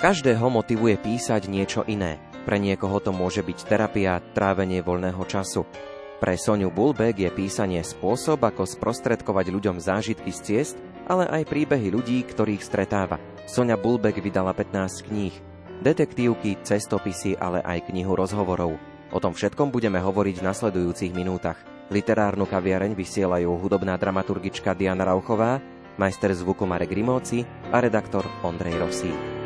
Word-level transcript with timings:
Každého 0.00 0.48
motivuje 0.48 0.96
písať 0.96 1.44
niečo 1.44 1.84
iné. 1.84 2.16
Pre 2.48 2.56
niekoho 2.56 3.04
to 3.04 3.12
môže 3.12 3.44
byť 3.44 3.58
terapia, 3.68 4.16
trávenie 4.32 4.80
voľného 4.80 5.20
času. 5.28 5.68
Pre 6.16 6.34
Soniu 6.40 6.72
Bulbeck 6.72 7.20
je 7.20 7.28
písanie 7.28 7.84
spôsob, 7.84 8.40
ako 8.40 8.64
sprostredkovať 8.64 9.52
ľuďom 9.52 9.76
zážitky 9.76 10.32
z 10.32 10.40
ciest, 10.40 10.76
ale 11.04 11.28
aj 11.28 11.52
príbehy 11.52 11.92
ľudí, 11.92 12.24
ktorých 12.24 12.64
stretáva. 12.64 13.20
Sonia 13.44 13.76
Bulbeck 13.76 14.24
vydala 14.24 14.56
15 14.56 15.04
kníh. 15.04 15.36
Detektívky, 15.84 16.56
cestopisy, 16.64 17.36
ale 17.36 17.60
aj 17.60 17.92
knihu 17.92 18.16
rozhovorov. 18.16 18.80
O 19.12 19.18
tom 19.20 19.36
všetkom 19.36 19.68
budeme 19.68 20.00
hovoriť 20.00 20.40
v 20.40 20.46
nasledujúcich 20.48 21.12
minútach. 21.12 21.60
Literárnu 21.92 22.48
kaviareň 22.48 22.96
vysielajú 22.96 23.52
hudobná 23.52 24.00
dramaturgička 24.00 24.72
Diana 24.72 25.04
Rauchová, 25.04 25.60
majster 26.00 26.32
zvuku 26.32 26.64
Marek 26.64 26.88
Rimóci 26.88 27.44
a 27.68 27.84
redaktor 27.84 28.24
Ondrej 28.40 28.80
Rosík. 28.80 29.39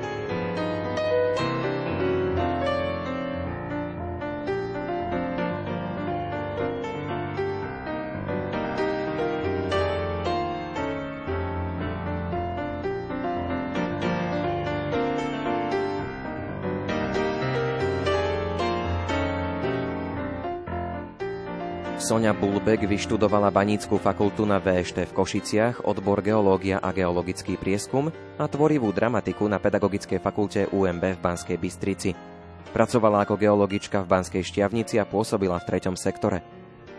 Sonia 22.15 22.31
Bulbeck 22.31 22.87
vyštudovala 22.87 23.51
Banícku 23.51 23.99
fakultu 23.99 24.47
na 24.47 24.63
VŠT 24.63 25.03
v 25.03 25.17
Košiciach, 25.19 25.83
odbor 25.83 26.23
geológia 26.23 26.79
a 26.79 26.95
geologický 26.95 27.59
prieskum 27.59 28.07
a 28.39 28.47
tvorivú 28.47 28.95
dramatiku 28.95 29.51
na 29.51 29.59
Pedagogickej 29.59 30.23
fakulte 30.23 30.71
UMB 30.71 31.19
v 31.19 31.19
Banskej 31.19 31.59
Bystrici. 31.59 32.15
Pracovala 32.71 33.27
ako 33.27 33.35
geologička 33.35 34.07
v 34.07 34.15
Banskej 34.15 34.47
Štiavnici 34.47 35.03
a 35.03 35.11
pôsobila 35.11 35.59
v 35.59 35.67
treťom 35.75 35.99
sektore. 35.99 36.47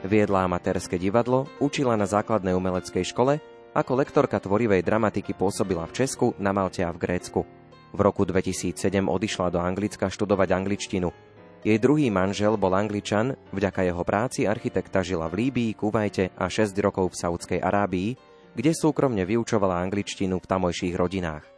Viedla 0.04 0.52
amatérske 0.52 1.00
divadlo, 1.00 1.48
učila 1.64 1.96
na 1.96 2.12
základnej 2.12 2.52
umeleckej 2.52 3.08
škole, 3.08 3.40
ako 3.72 3.96
lektorka 3.96 4.36
tvorivej 4.44 4.84
dramatiky 4.84 5.32
pôsobila 5.32 5.88
v 5.88 5.96
Česku, 5.96 6.36
na 6.44 6.52
Malte 6.52 6.84
a 6.84 6.92
v 6.92 7.00
Grécku. 7.00 7.48
V 7.96 8.00
roku 8.04 8.28
2007 8.28 8.76
odišla 9.08 9.48
do 9.48 9.64
Anglicka 9.64 10.12
študovať 10.12 10.52
angličtinu– 10.52 11.08
jej 11.66 11.82
druhý 11.82 12.14
manžel 12.14 12.62
bol 12.62 12.78
Angličan, 12.78 13.34
vďaka 13.50 13.90
jeho 13.90 14.06
práci 14.06 14.46
architekta 14.46 15.02
žila 15.02 15.26
v 15.34 15.50
Líbii, 15.50 15.74
Kuvajte 15.74 16.38
a 16.38 16.46
6 16.46 16.78
rokov 16.78 17.18
v 17.18 17.26
Saudskej 17.26 17.58
Arábii, 17.58 18.14
kde 18.54 18.72
súkromne 18.78 19.26
vyučovala 19.26 19.82
angličtinu 19.82 20.38
v 20.38 20.46
tamojších 20.46 20.94
rodinách. 20.94 21.55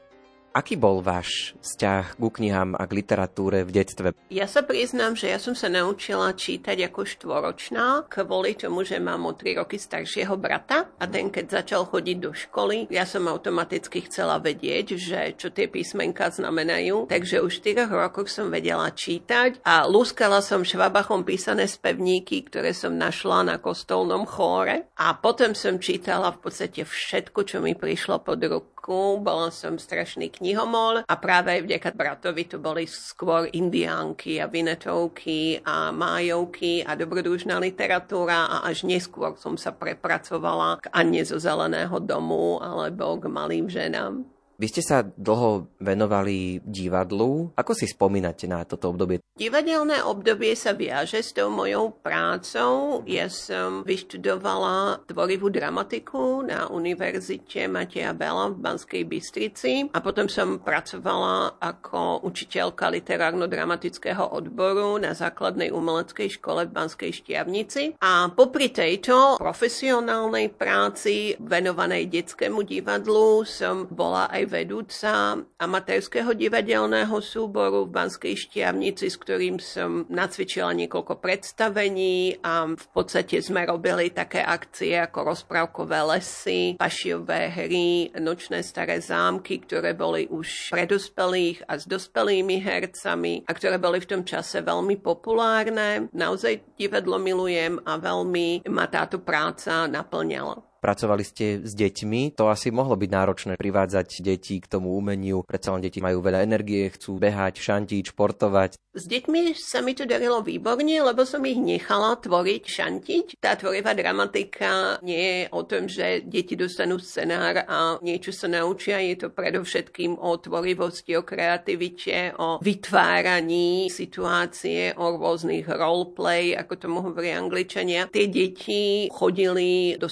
Aký 0.57 0.73
bol 0.73 1.05
váš 1.05 1.53
vzťah 1.61 2.17
ku 2.17 2.33
knihám 2.33 2.73
a 2.73 2.89
k 2.89 2.97
literatúre 2.97 3.61
v 3.61 3.77
detstve? 3.77 4.17
Ja 4.33 4.49
sa 4.49 4.65
priznám, 4.65 5.13
že 5.13 5.29
ja 5.29 5.37
som 5.37 5.53
sa 5.53 5.69
naučila 5.69 6.33
čítať 6.33 6.89
ako 6.89 7.05
štvoročná, 7.05 8.09
kvôli 8.09 8.57
tomu, 8.57 8.81
že 8.81 8.97
mám 8.97 9.29
o 9.29 9.37
3 9.37 9.53
roky 9.53 9.77
staršieho 9.77 10.33
brata 10.33 10.89
a 10.97 11.05
ten, 11.05 11.29
keď 11.29 11.61
začal 11.61 11.85
chodiť 11.85 12.17
do 12.17 12.33
školy, 12.33 12.89
ja 12.89 13.05
som 13.05 13.29
automaticky 13.29 14.09
chcela 14.09 14.41
vedieť, 14.41 14.97
že 14.97 15.37
čo 15.37 15.53
tie 15.53 15.69
písmenka 15.69 16.33
znamenajú, 16.33 17.05
takže 17.05 17.37
už 17.45 17.61
v 17.61 17.77
4 17.77 17.93
rokoch 17.93 18.25
som 18.25 18.49
vedela 18.49 18.89
čítať 18.89 19.61
a 19.61 19.85
lúskala 19.85 20.41
som 20.41 20.65
švabachom 20.65 21.21
písané 21.21 21.69
spevníky, 21.69 22.49
ktoré 22.49 22.73
som 22.73 22.97
našla 22.97 23.45
na 23.45 23.55
kostolnom 23.61 24.25
chóre. 24.25 24.89
A 24.97 25.13
potom 25.13 25.53
som 25.53 25.77
čítala 25.77 26.33
v 26.33 26.49
podstate 26.49 26.81
všetko, 26.81 27.45
čo 27.45 27.61
mi 27.61 27.77
prišlo 27.77 28.25
pod 28.25 28.41
ruku 28.41 28.76
Česku, 28.87 29.19
bola 29.19 29.51
som 29.51 29.75
strašný 29.75 30.31
knihomol 30.31 31.03
a 31.03 31.13
práve 31.19 31.59
vďaka 31.59 31.91
bratovi 31.91 32.47
to 32.47 32.55
boli 32.55 32.87
skôr 32.87 33.51
indiánky 33.51 34.39
a 34.39 34.47
vinetovky 34.47 35.59
a 35.59 35.91
májovky 35.91 36.87
a 36.87 36.95
dobrodružná 36.95 37.59
literatúra 37.59 38.47
a 38.47 38.63
až 38.63 38.87
neskôr 38.87 39.35
som 39.35 39.59
sa 39.59 39.75
prepracovala 39.75 40.79
k 40.79 40.87
Anne 40.95 41.19
zo 41.27 41.35
Zeleného 41.35 41.99
domu 41.99 42.63
alebo 42.63 43.19
k 43.19 43.27
malým 43.27 43.67
ženám. 43.67 44.36
Vy 44.57 44.73
ste 44.73 44.81
sa 44.81 45.05
dlho 45.05 45.69
venovali 45.77 46.65
divadlu. 46.65 47.53
Ako 47.53 47.77
si 47.77 47.85
spomínate 47.85 48.49
na 48.49 48.65
toto 48.65 48.89
obdobie? 48.89 49.21
Divadelné 49.37 50.01
obdobie 50.01 50.57
sa 50.57 50.73
viaže 50.73 51.21
s 51.21 51.29
tou 51.29 51.53
mojou 51.53 51.93
prácou. 51.93 53.05
Ja 53.05 53.29
som 53.29 53.85
vyštudovala 53.85 55.05
tvorivú 55.05 55.53
dramatiku 55.53 56.41
na 56.41 56.65
Univerzite 56.73 57.69
Mateja 57.69 58.17
Bela 58.17 58.49
v 58.49 58.57
Banskej 58.57 59.05
Bystrici 59.05 59.93
a 59.93 60.01
potom 60.01 60.25
som 60.25 60.57
pracovala 60.57 61.61
ako 61.61 62.25
učiteľka 62.25 62.89
literárno-dramatického 62.97 64.25
odboru 64.33 64.97
na 64.97 65.13
základnej 65.13 65.69
umeleckej 65.69 66.41
škole 66.41 66.65
v 66.65 66.73
Banskej 66.73 67.13
Štiavnici. 67.13 67.93
A 68.01 68.33
popri 68.33 68.73
tejto 68.73 69.37
profesionálnej 69.37 70.49
práci 70.49 71.37
venovanej 71.37 72.09
detskému 72.09 72.65
divadlu 72.65 73.45
som 73.45 73.85
bola 73.85 74.25
aj 74.33 74.46
vedúca 74.47 75.37
amatérskeho 75.59 76.33
divadelného 76.33 77.13
súboru 77.21 77.85
v 77.85 77.93
Banskej 77.93 78.35
Štiavnici, 78.35 79.11
s 79.11 79.19
ktorým 79.19 79.59
som 79.61 80.07
nacvičila 80.07 80.73
niekoľko 80.73 81.19
predstavení 81.21 82.39
a 82.41 82.71
v 82.71 82.87
podstate 82.91 83.39
sme 83.43 83.67
robili 83.67 84.09
také 84.11 84.41
akcie 84.41 84.97
ako 84.97 85.35
rozprávkové 85.35 85.99
lesy, 86.17 86.75
pašiové 86.75 87.41
hry, 87.53 88.11
nočné 88.17 88.63
staré 88.65 88.99
zámky, 88.99 89.63
ktoré 89.63 89.93
boli 89.93 90.27
už 90.27 90.73
pre 90.73 90.89
dospelých 90.89 91.67
a 91.67 91.77
s 91.77 91.85
dospelými 91.85 92.59
hercami 92.59 93.45
a 93.45 93.51
ktoré 93.53 93.77
boli 93.77 94.03
v 94.03 94.09
tom 94.09 94.21
čase 94.25 94.59
veľmi 94.63 94.99
populárne. 94.99 96.11
Naozaj 96.11 96.75
divadlo 96.75 97.19
milujem 97.21 97.79
a 97.85 97.95
veľmi 97.95 98.67
ma 98.67 98.85
táto 98.91 99.23
práca 99.23 99.87
naplňala. 99.87 100.66
Pracovali 100.77 101.23
ste 101.25 101.45
s 101.65 101.73
deťmi, 101.73 102.37
to 102.37 102.47
asi 102.47 102.69
mohlo 102.69 102.93
byť 102.93 103.09
náročné 103.09 103.53
privádzať 103.57 104.21
deti 104.21 104.61
k 104.61 104.69
tomu 104.69 104.93
umeniu. 104.93 105.41
Predsa 105.43 105.73
len 105.73 105.81
deti 105.81 105.99
majú 105.99 106.21
veľa 106.21 106.45
energie, 106.45 106.89
chcú 106.93 107.17
behať, 107.17 107.59
šantiť, 107.59 108.13
športovať. 108.13 108.77
S 108.97 109.05
deťmi 109.05 109.53
sa 109.53 109.85
mi 109.85 109.93
to 109.93 110.09
darilo 110.09 110.41
výborne, 110.41 110.97
lebo 110.97 111.21
som 111.21 111.45
ich 111.45 111.61
nechala 111.61 112.17
tvoriť, 112.17 112.63
šantiť. 112.65 113.25
Tá 113.37 113.53
tvorivá 113.53 113.93
dramatika 113.93 114.97
nie 115.05 115.21
je 115.21 115.41
o 115.53 115.61
tom, 115.61 115.85
že 115.85 116.25
deti 116.25 116.57
dostanú 116.57 116.97
scenár 116.97 117.61
a 117.69 118.01
niečo 118.01 118.33
sa 118.33 118.49
naučia. 118.49 118.97
Je 118.97 119.21
to 119.21 119.29
predovšetkým 119.29 120.17
o 120.17 120.33
tvorivosti, 120.41 121.13
o 121.13 121.21
kreativite, 121.21 122.33
o 122.41 122.57
vytváraní 122.57 123.93
situácie, 123.93 124.97
o 124.97 125.13
rôznych 125.13 125.69
roleplay, 125.69 126.57
ako 126.57 126.73
tomu 126.81 127.05
hovorí 127.05 127.29
angličania. 127.29 128.09
Tie 128.09 128.25
deti 128.25 129.13
chodili 129.13 129.93
do 130.01 130.09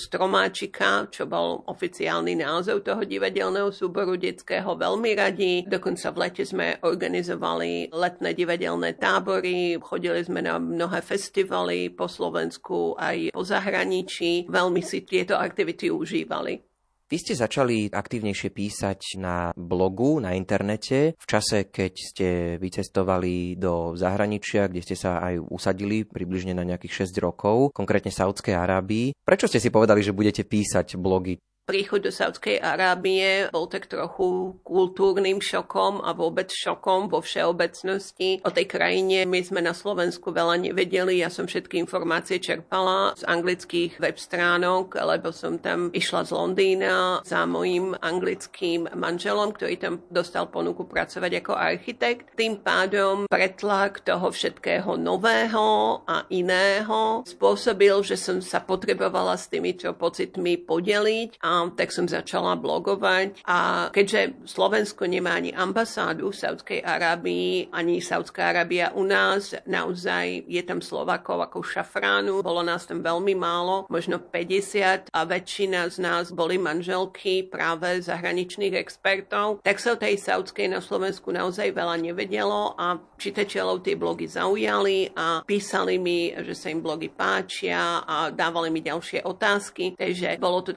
stromáčika, 0.56 1.12
čo 1.12 1.28
bol 1.28 1.68
oficiálny 1.68 2.40
názov 2.40 2.88
toho 2.88 3.04
divadelného 3.04 3.75
súboru 3.75 4.16
detského, 4.16 4.80
veľmi 4.80 5.12
radi. 5.12 5.54
Dokonca 5.68 6.16
v 6.16 6.19
lete 6.24 6.48
sme 6.48 6.80
organizovali 6.80 7.92
letné 7.92 8.31
divadelné 8.31 8.96
tábory, 8.96 9.75
chodili 9.84 10.24
sme 10.24 10.40
na 10.40 10.56
mnohé 10.56 11.04
festivaly 11.04 11.92
po 11.92 12.07
Slovensku 12.07 12.96
aj 12.96 13.36
po 13.36 13.44
zahraničí. 13.44 14.48
Veľmi 14.48 14.80
si 14.80 15.04
tieto 15.04 15.36
aktivity 15.36 15.92
užívali. 15.92 16.75
Vy 17.06 17.22
ste 17.22 17.38
začali 17.38 17.94
aktívnejšie 17.94 18.50
písať 18.50 19.22
na 19.22 19.54
blogu, 19.54 20.18
na 20.18 20.34
internete, 20.34 21.13
v 21.13 21.25
čase, 21.30 21.69
keď 21.69 21.94
ste 21.94 22.28
vycestovali 22.57 23.54
do 23.62 23.94
zahraničia, 23.94 24.66
kde 24.66 24.81
ste 24.81 24.98
sa 24.98 25.22
aj 25.22 25.38
usadili 25.54 26.02
približne 26.02 26.57
na 26.57 26.66
nejakých 26.66 27.06
6 27.06 27.22
rokov, 27.22 27.69
konkrétne 27.78 28.10
Saudskej 28.10 28.57
Arábii. 28.57 29.13
Prečo 29.22 29.46
ste 29.46 29.62
si 29.62 29.69
povedali, 29.69 30.02
že 30.02 30.18
budete 30.18 30.50
písať 30.50 30.98
blogy? 30.98 31.38
Príchod 31.65 32.06
do 32.06 32.13
Saudskej 32.13 32.62
Arábie 32.62 33.50
bol 33.50 33.65
tak 33.65 33.89
trochu 33.89 34.53
kultúrnym 34.62 35.41
šokom 35.41 35.97
a 36.06 36.13
vôbec 36.13 36.53
šokom 36.53 37.09
vo 37.09 37.25
všeobecnosti. 37.25 38.45
O 38.45 38.53
tej 38.53 38.69
krajine 38.69 39.25
my 39.25 39.41
sme 39.41 39.65
na 39.65 39.73
Slovensku 39.73 40.29
veľa 40.29 40.62
nevedeli. 40.62 41.25
Ja 41.25 41.33
som 41.33 41.50
všetky 41.50 41.81
informácie 41.81 42.38
čerpala 42.38 43.17
z 43.17 43.25
anglických 43.25 43.97
web 43.97 44.13
stránok, 44.21 44.94
lebo 44.94 45.33
som 45.33 45.57
tam 45.57 45.89
išla 45.89 46.29
z 46.29 46.31
Londýna 46.38 47.25
za 47.25 47.50
mojim 47.50 47.97
anglickým 47.97 48.85
manželom, 48.94 49.50
ktorý 49.50 49.81
tam 49.81 50.06
dostal 50.13 50.45
ponuku 50.53 50.85
pracovať 50.85 51.41
ako 51.41 51.53
architekt. 51.57 52.38
Tým 52.38 52.62
pádom 52.62 53.25
pretlak 53.25 54.06
toho 54.06 54.29
všetkého 54.29 55.01
nového 55.01 56.06
a 56.06 56.29
iného 56.29 57.25
spôsobil, 57.25 58.06
že 58.06 58.21
som 58.21 58.38
sa 58.38 58.62
potrebovala 58.62 59.33
s 59.33 59.50
týmito 59.50 59.89
pocitmi 59.97 60.62
podeliť 60.62 61.41
a 61.41 61.55
tak 61.75 61.90
som 61.92 62.06
začala 62.06 62.57
blogovať. 62.60 63.46
A 63.48 63.90
keďže 63.92 64.48
Slovensko 64.48 65.06
nemá 65.06 65.38
ani 65.38 65.52
ambasádu 65.56 66.31
v 66.31 66.40
Saudskej 66.40 66.80
Arábii, 66.84 67.72
ani 67.72 68.04
Saudská 68.04 68.52
Arábia 68.52 68.92
u 68.94 69.04
nás, 69.04 69.56
naozaj 69.66 70.46
je 70.46 70.62
tam 70.62 70.80
Slovakov 70.80 71.42
ako 71.46 71.66
šafránu, 71.66 72.46
bolo 72.46 72.62
nás 72.62 72.86
tam 72.86 73.02
veľmi 73.02 73.34
málo, 73.38 73.88
možno 73.88 74.19
50 74.19 75.10
a 75.10 75.19
väčšina 75.24 75.88
z 75.90 75.98
nás 76.02 76.31
boli 76.31 76.60
manželky 76.60 77.46
práve 77.46 78.01
zahraničných 78.04 78.75
expertov, 78.78 79.62
tak 79.62 79.80
sa 79.80 79.96
o 79.96 80.01
tej 80.01 80.19
Saudskej 80.19 80.68
na 80.72 80.80
Slovensku 80.84 81.31
naozaj 81.31 81.72
veľa 81.72 81.96
nevedelo 82.01 82.75
a 82.75 83.00
čitateľov 83.16 83.81
tie 83.86 83.96
blogy 83.96 84.28
zaujali 84.28 85.16
a 85.16 85.42
písali 85.46 85.98
mi, 85.98 86.34
že 86.36 86.54
sa 86.58 86.69
im 86.69 86.84
blogy 86.84 87.10
páčia 87.10 88.04
a 88.04 88.30
dávali 88.30 88.69
mi 88.69 88.84
ďalšie 88.84 89.24
otázky, 89.24 89.96
takže 89.96 90.38
bolo 90.38 90.62
to 90.62 90.75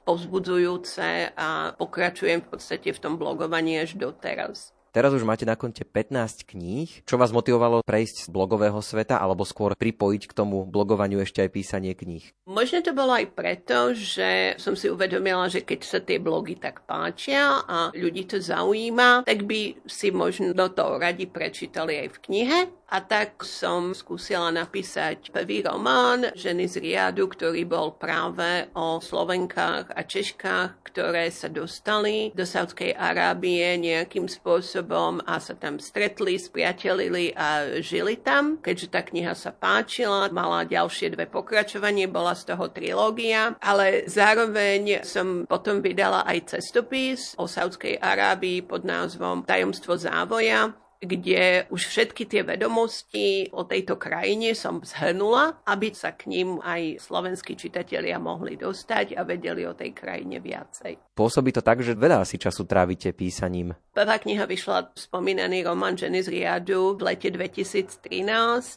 povzbudzujúce 0.69 1.33
a 1.33 1.73
pokračujem 1.73 2.45
v 2.45 2.49
podstate 2.53 2.93
v 2.93 2.99
tom 3.01 3.17
blogovaní 3.17 3.81
až 3.81 3.97
doteraz. 3.97 4.73
Teraz 4.89 5.13
už 5.13 5.21
máte 5.21 5.45
na 5.45 5.53
konte 5.53 5.85
15 5.85 6.49
kníh. 6.49 6.89
Čo 7.05 7.21
vás 7.21 7.29
motivovalo 7.29 7.85
prejsť 7.85 8.25
z 8.25 8.29
blogového 8.33 8.81
sveta 8.81 9.21
alebo 9.21 9.45
skôr 9.45 9.77
pripojiť 9.77 10.25
k 10.25 10.33
tomu 10.33 10.65
blogovaniu 10.65 11.21
ešte 11.21 11.45
aj 11.45 11.53
písanie 11.53 11.93
kníh? 11.93 12.25
Možno 12.49 12.81
to 12.81 12.97
bolo 12.97 13.13
aj 13.13 13.29
preto, 13.37 13.93
že 13.93 14.57
som 14.57 14.73
si 14.73 14.89
uvedomila, 14.89 15.45
že 15.45 15.61
keď 15.61 15.79
sa 15.85 15.99
tie 16.01 16.17
blogy 16.17 16.57
tak 16.57 16.89
páčia 16.89 17.61
a 17.69 17.93
ľudí 17.93 18.25
to 18.25 18.41
zaujíma, 18.41 19.29
tak 19.29 19.45
by 19.45 19.77
si 19.85 20.09
možno 20.09 20.57
to 20.57 20.97
radi 20.97 21.29
prečítali 21.29 22.01
aj 22.01 22.09
v 22.09 22.21
knihe. 22.25 22.59
A 22.89 23.05
tak 23.05 23.45
som 23.45 23.93
skúsila 23.93 24.49
napísať 24.49 25.29
prvý 25.29 25.61
román 25.61 26.33
Ženy 26.33 26.65
z 26.65 26.75
Riadu, 26.81 27.29
ktorý 27.29 27.61
bol 27.61 27.93
práve 27.93 28.65
o 28.73 28.97
Slovenkách 28.97 29.93
a 29.93 30.01
Češkách, 30.01 30.89
ktoré 30.89 31.29
sa 31.29 31.53
dostali 31.53 32.33
do 32.33 32.49
Saudskej 32.49 32.97
Arábie 32.97 33.77
nejakým 33.77 34.25
spôsobom 34.25 34.78
a 35.25 35.35
sa 35.39 35.53
tam 35.55 35.77
stretli, 35.77 36.39
spriatelili 36.39 37.33
a 37.33 37.79
žili 37.79 38.19
tam. 38.19 38.59
Keďže 38.59 38.87
tá 38.91 39.01
kniha 39.03 39.33
sa 39.33 39.51
páčila, 39.55 40.31
mala 40.31 40.67
ďalšie 40.67 41.13
dve 41.13 41.25
pokračovanie, 41.29 42.09
bola 42.09 42.35
z 42.35 42.53
toho 42.53 42.69
trilógia, 42.71 43.55
ale 43.59 44.07
zároveň 44.09 45.03
som 45.07 45.47
potom 45.47 45.79
vydala 45.79 46.25
aj 46.27 46.57
cestopis 46.57 47.33
o 47.39 47.47
Saudskej 47.47 47.99
Arábii 47.99 48.65
pod 48.65 48.83
názvom 48.83 49.45
Tajomstvo 49.47 49.95
závoja, 49.95 50.73
kde 50.99 51.71
už 51.71 51.81
všetky 51.87 52.27
tie 52.27 52.43
vedomosti 52.43 53.47
o 53.55 53.63
tejto 53.63 53.95
krajine 53.95 54.51
som 54.51 54.83
zhrnula, 54.83 55.63
aby 55.63 55.95
sa 55.95 56.11
k 56.11 56.27
ním 56.27 56.59
aj 56.59 56.99
slovenskí 56.99 57.55
čitatelia 57.55 58.19
mohli 58.19 58.59
dostať 58.59 59.15
a 59.15 59.23
vedeli 59.23 59.63
o 59.63 59.71
tej 59.71 59.95
krajine 59.95 60.43
viacej. 60.43 61.15
Pôsobí 61.15 61.55
to 61.55 61.63
tak, 61.63 61.79
že 61.83 61.95
veľa 61.95 62.23
asi 62.23 62.35
času 62.35 62.67
trávite 62.67 63.15
písaním. 63.15 63.75
Prvá 63.95 64.15
kniha 64.15 64.47
vyšla 64.47 64.95
spomínaný 64.95 65.67
román 65.67 65.99
Ženy 65.99 66.23
z 66.23 66.27
Riadu 66.31 66.95
v 66.95 67.11
lete 67.11 67.27
2013. 67.31 67.99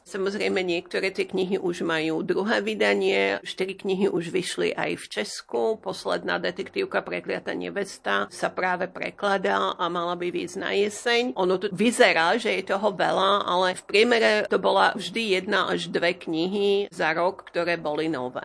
Samozrejme 0.02 0.62
niektoré 0.66 1.14
tie 1.14 1.26
knihy 1.26 1.62
už 1.62 1.86
majú 1.86 2.26
druhé 2.26 2.58
vydanie, 2.58 3.38
štyri 3.46 3.78
knihy 3.78 4.10
už 4.10 4.34
vyšli 4.34 4.74
aj 4.74 4.98
v 4.98 5.04
Česku. 5.06 5.78
Posledná 5.78 6.42
detektívka 6.42 7.06
Prekliata 7.06 7.54
nevesta 7.54 8.26
sa 8.30 8.50
práve 8.50 8.90
prekladá 8.90 9.78
a 9.78 9.86
mala 9.86 10.18
by 10.18 10.34
výjsť 10.34 10.56
na 10.58 10.70
jeseň. 10.74 11.22
Ono 11.38 11.54
to 11.62 11.70
vyzerá 11.70 12.11
vyzerá, 12.12 12.36
že 12.36 12.52
je 12.60 12.68
toho 12.68 12.92
veľa, 12.92 13.48
ale 13.48 13.72
v 13.72 13.82
priemere 13.88 14.32
to 14.44 14.60
bola 14.60 14.92
vždy 14.92 15.40
jedna 15.40 15.72
až 15.72 15.88
dve 15.88 16.12
knihy 16.12 16.92
za 16.92 17.16
rok, 17.16 17.48
ktoré 17.48 17.80
boli 17.80 18.12
nové. 18.12 18.44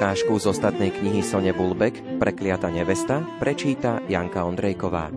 Ukážku 0.00 0.32
z 0.40 0.56
ostatnej 0.56 0.96
knihy 0.96 1.20
Sone 1.20 1.52
Bulbek, 1.52 2.16
Prekliata 2.16 2.72
nevesta, 2.72 3.20
prečíta 3.36 4.00
Janka 4.08 4.48
Ondrejková. 4.48 5.12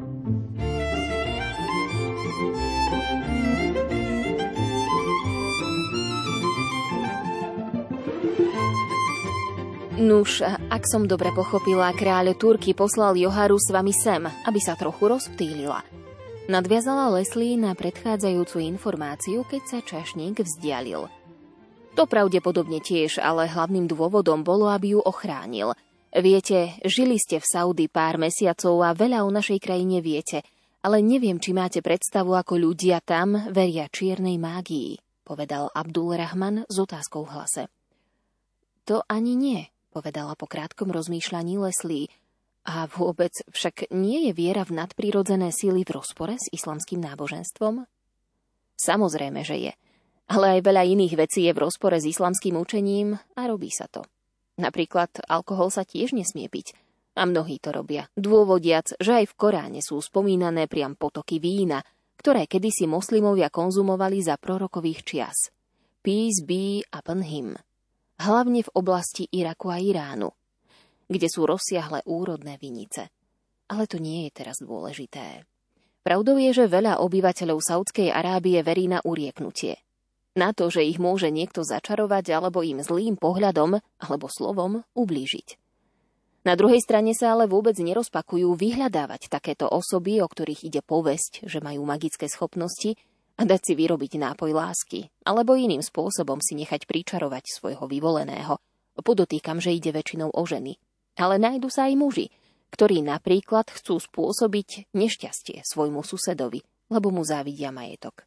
Nuž, 10.03 10.43
ak 10.43 10.83
som 10.83 11.07
dobre 11.07 11.31
pochopila, 11.31 11.95
kráľ 11.95 12.35
Turky 12.35 12.75
poslal 12.75 13.15
Joharu 13.15 13.55
s 13.55 13.71
vami 13.71 13.95
sem, 13.95 14.27
aby 14.27 14.59
sa 14.59 14.75
trochu 14.75 15.07
rozptýlila. 15.07 15.79
Nadviazala 16.51 17.07
Leslie 17.07 17.55
na 17.55 17.71
predchádzajúcu 17.71 18.59
informáciu, 18.59 19.47
keď 19.47 19.61
sa 19.63 19.79
čašník 19.79 20.43
vzdialil– 20.43 21.07
to 21.93 22.09
pravdepodobne 22.09 22.81
tiež, 22.81 23.21
ale 23.21 23.45
hlavným 23.45 23.85
dôvodom 23.85 24.41
bolo, 24.41 24.69
aby 24.69 24.97
ju 24.97 25.01
ochránil. 25.01 25.77
Viete, 26.13 26.77
žili 26.85 27.17
ste 27.17 27.41
v 27.41 27.49
Saudi 27.49 27.85
pár 27.89 28.21
mesiacov 28.21 28.81
a 28.85 28.93
veľa 28.93 29.25
o 29.25 29.33
našej 29.33 29.57
krajine 29.61 30.01
viete, 30.01 30.45
ale 30.85 31.01
neviem, 31.01 31.41
či 31.41 31.53
máte 31.53 31.79
predstavu, 31.79 32.37
ako 32.37 32.59
ľudia 32.59 33.01
tam 33.01 33.49
veria 33.49 33.89
čiernej 33.89 34.37
mágii, 34.37 34.99
povedal 35.25 35.71
Abdul 35.73 36.17
Rahman 36.17 36.67
s 36.67 36.75
otázkou 36.75 37.25
v 37.25 37.33
hlase. 37.33 37.63
To 38.89 39.01
ani 39.07 39.33
nie, 39.39 39.61
povedala 39.95 40.35
po 40.35 40.49
krátkom 40.49 40.91
rozmýšľaní 40.91 41.55
Leslie. 41.61 42.11
A 42.63 42.87
vôbec 42.87 43.31
však 43.51 43.91
nie 43.91 44.27
je 44.27 44.31
viera 44.31 44.63
v 44.63 44.79
nadprirodzené 44.79 45.51
síly 45.51 45.83
v 45.83 45.99
rozpore 45.99 46.39
s 46.39 46.47
islamským 46.51 47.03
náboženstvom? 47.03 47.83
Samozrejme, 48.79 49.43
že 49.43 49.55
je. 49.59 49.73
Ale 50.33 50.57
aj 50.57 50.65
veľa 50.65 50.81
iných 50.81 51.13
vecí 51.13 51.45
je 51.45 51.53
v 51.53 51.61
rozpore 51.61 51.93
s 52.01 52.09
islamským 52.09 52.57
učením 52.57 53.13
a 53.37 53.41
robí 53.45 53.69
sa 53.69 53.85
to. 53.85 54.01
Napríklad 54.57 55.21
alkohol 55.29 55.69
sa 55.69 55.85
tiež 55.85 56.17
nesmie 56.17 56.49
piť. 56.49 56.73
A 57.13 57.29
mnohí 57.29 57.61
to 57.61 57.69
robia, 57.69 58.09
dôvodiac, 58.17 58.97
že 58.97 59.21
aj 59.21 59.25
v 59.29 59.37
Koráne 59.37 59.81
sú 59.85 60.01
spomínané 60.01 60.65
priam 60.65 60.97
potoky 60.97 61.37
vína, 61.37 61.85
ktoré 62.17 62.49
kedysi 62.49 62.89
moslimovia 62.89 63.53
konzumovali 63.53 64.25
za 64.25 64.41
prorokových 64.41 64.99
čias. 65.05 65.53
Peace 66.01 66.41
be 66.41 66.81
upon 66.89 67.21
him. 67.21 67.53
Hlavne 68.17 68.65
v 68.65 68.73
oblasti 68.73 69.29
Iraku 69.29 69.69
a 69.69 69.77
Iránu, 69.77 70.33
kde 71.05 71.27
sú 71.29 71.45
rozsiahle 71.45 72.01
úrodné 72.09 72.57
vinice. 72.57 73.13
Ale 73.69 73.85
to 73.85 74.01
nie 74.01 74.25
je 74.25 74.31
teraz 74.33 74.57
dôležité. 74.65 75.45
Pravdou 76.01 76.35
je, 76.41 76.51
že 76.51 76.65
veľa 76.65 76.99
obyvateľov 77.05 77.61
Saudskej 77.61 78.09
Arábie 78.09 78.59
verí 78.65 78.89
na 78.89 78.99
urieknutie. 79.05 79.77
Na 80.33 80.49
to, 80.49 80.73
že 80.73 80.81
ich 80.81 80.97
môže 80.97 81.29
niekto 81.29 81.61
začarovať 81.61 82.33
alebo 82.33 82.65
im 82.65 82.81
zlým 82.81 83.21
pohľadom 83.21 83.77
alebo 84.01 84.25
slovom 84.25 84.81
ublížiť. 84.97 85.61
Na 86.43 86.59
druhej 86.59 86.83
strane 86.83 87.15
sa 87.15 87.37
ale 87.37 87.47
vôbec 87.47 87.77
nerozpakujú 87.79 88.51
vyhľadávať 88.57 89.31
takéto 89.31 89.69
osoby, 89.69 90.19
o 90.19 90.27
ktorých 90.27 90.67
ide 90.67 90.81
povesť, 90.83 91.47
že 91.47 91.63
majú 91.63 91.87
magické 91.87 92.27
schopnosti 92.27 92.99
a 93.39 93.47
dať 93.47 93.61
si 93.63 93.73
vyrobiť 93.79 94.19
nápoj 94.19 94.51
lásky, 94.51 95.07
alebo 95.23 95.55
iným 95.55 95.79
spôsobom 95.79 96.43
si 96.43 96.59
nechať 96.59 96.83
pričarovať 96.83 97.47
svojho 97.47 97.87
vyvoleného. 97.87 98.59
Podotýkam, 98.99 99.63
že 99.63 99.73
ide 99.73 99.95
väčšinou 99.95 100.35
o 100.35 100.43
ženy. 100.43 100.77
Ale 101.15 101.39
nájdu 101.39 101.69
sa 101.69 101.87
aj 101.87 101.95
muži, 101.95 102.27
ktorí 102.73 103.05
napríklad 103.05 103.69
chcú 103.69 104.01
spôsobiť 104.01 104.91
nešťastie 104.97 105.61
svojmu 105.61 106.01
susedovi, 106.01 106.65
lebo 106.89 107.13
mu 107.13 107.21
závidia 107.21 107.69
majetok. 107.69 108.25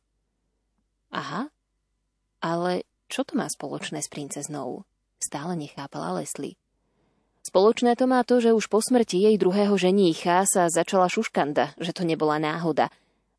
Aha, 1.13 1.51
ale 2.41 2.87
čo 3.07 3.23
to 3.23 3.39
má 3.39 3.47
spoločné 3.47 4.03
s 4.03 4.11
princeznou? 4.11 4.83
Stále 5.23 5.55
nechápala 5.55 6.19
Leslie. 6.19 6.59
Spoločné 7.47 7.95
to 7.95 8.11
má 8.11 8.27
to, 8.27 8.43
že 8.43 8.51
už 8.51 8.67
po 8.67 8.83
smrti 8.83 9.23
jej 9.23 9.39
druhého 9.39 9.79
ženícha 9.79 10.43
sa 10.51 10.67
začala 10.67 11.07
šuškanda, 11.07 11.79
že 11.79 11.95
to 11.95 12.03
nebola 12.03 12.43
náhoda 12.43 12.91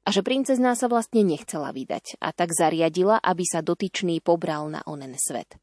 a 0.08 0.10
že 0.16 0.24
princezná 0.24 0.80
sa 0.80 0.88
vlastne 0.88 1.28
nechcela 1.28 1.76
vydať 1.76 2.16
a 2.24 2.32
tak 2.32 2.56
zariadila, 2.56 3.20
aby 3.20 3.44
sa 3.44 3.60
dotyčný 3.60 4.24
pobral 4.24 4.72
na 4.72 4.80
onen 4.88 5.12
svet. 5.20 5.60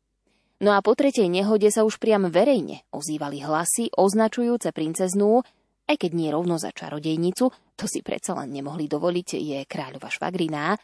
No 0.61 0.76
a 0.76 0.85
po 0.85 0.93
tretej 0.93 1.33
nehode 1.33 1.73
sa 1.73 1.88
už 1.88 1.97
priam 1.97 2.29
verejne 2.29 2.85
ozývali 2.93 3.41
hlasy 3.41 3.88
označujúce 3.97 4.76
princeznú, 4.76 5.41
aj 5.88 5.97
keď 5.97 6.11
nie 6.12 6.29
rovno 6.29 6.61
za 6.61 6.69
čarodejnicu, 6.69 7.49
to 7.81 7.85
si 7.88 8.05
predsa 8.05 8.37
len 8.37 8.53
nemohli 8.53 8.85
dovoliť, 8.85 9.29
je 9.41 9.59
kráľova 9.64 10.12
švagriná, 10.12 10.76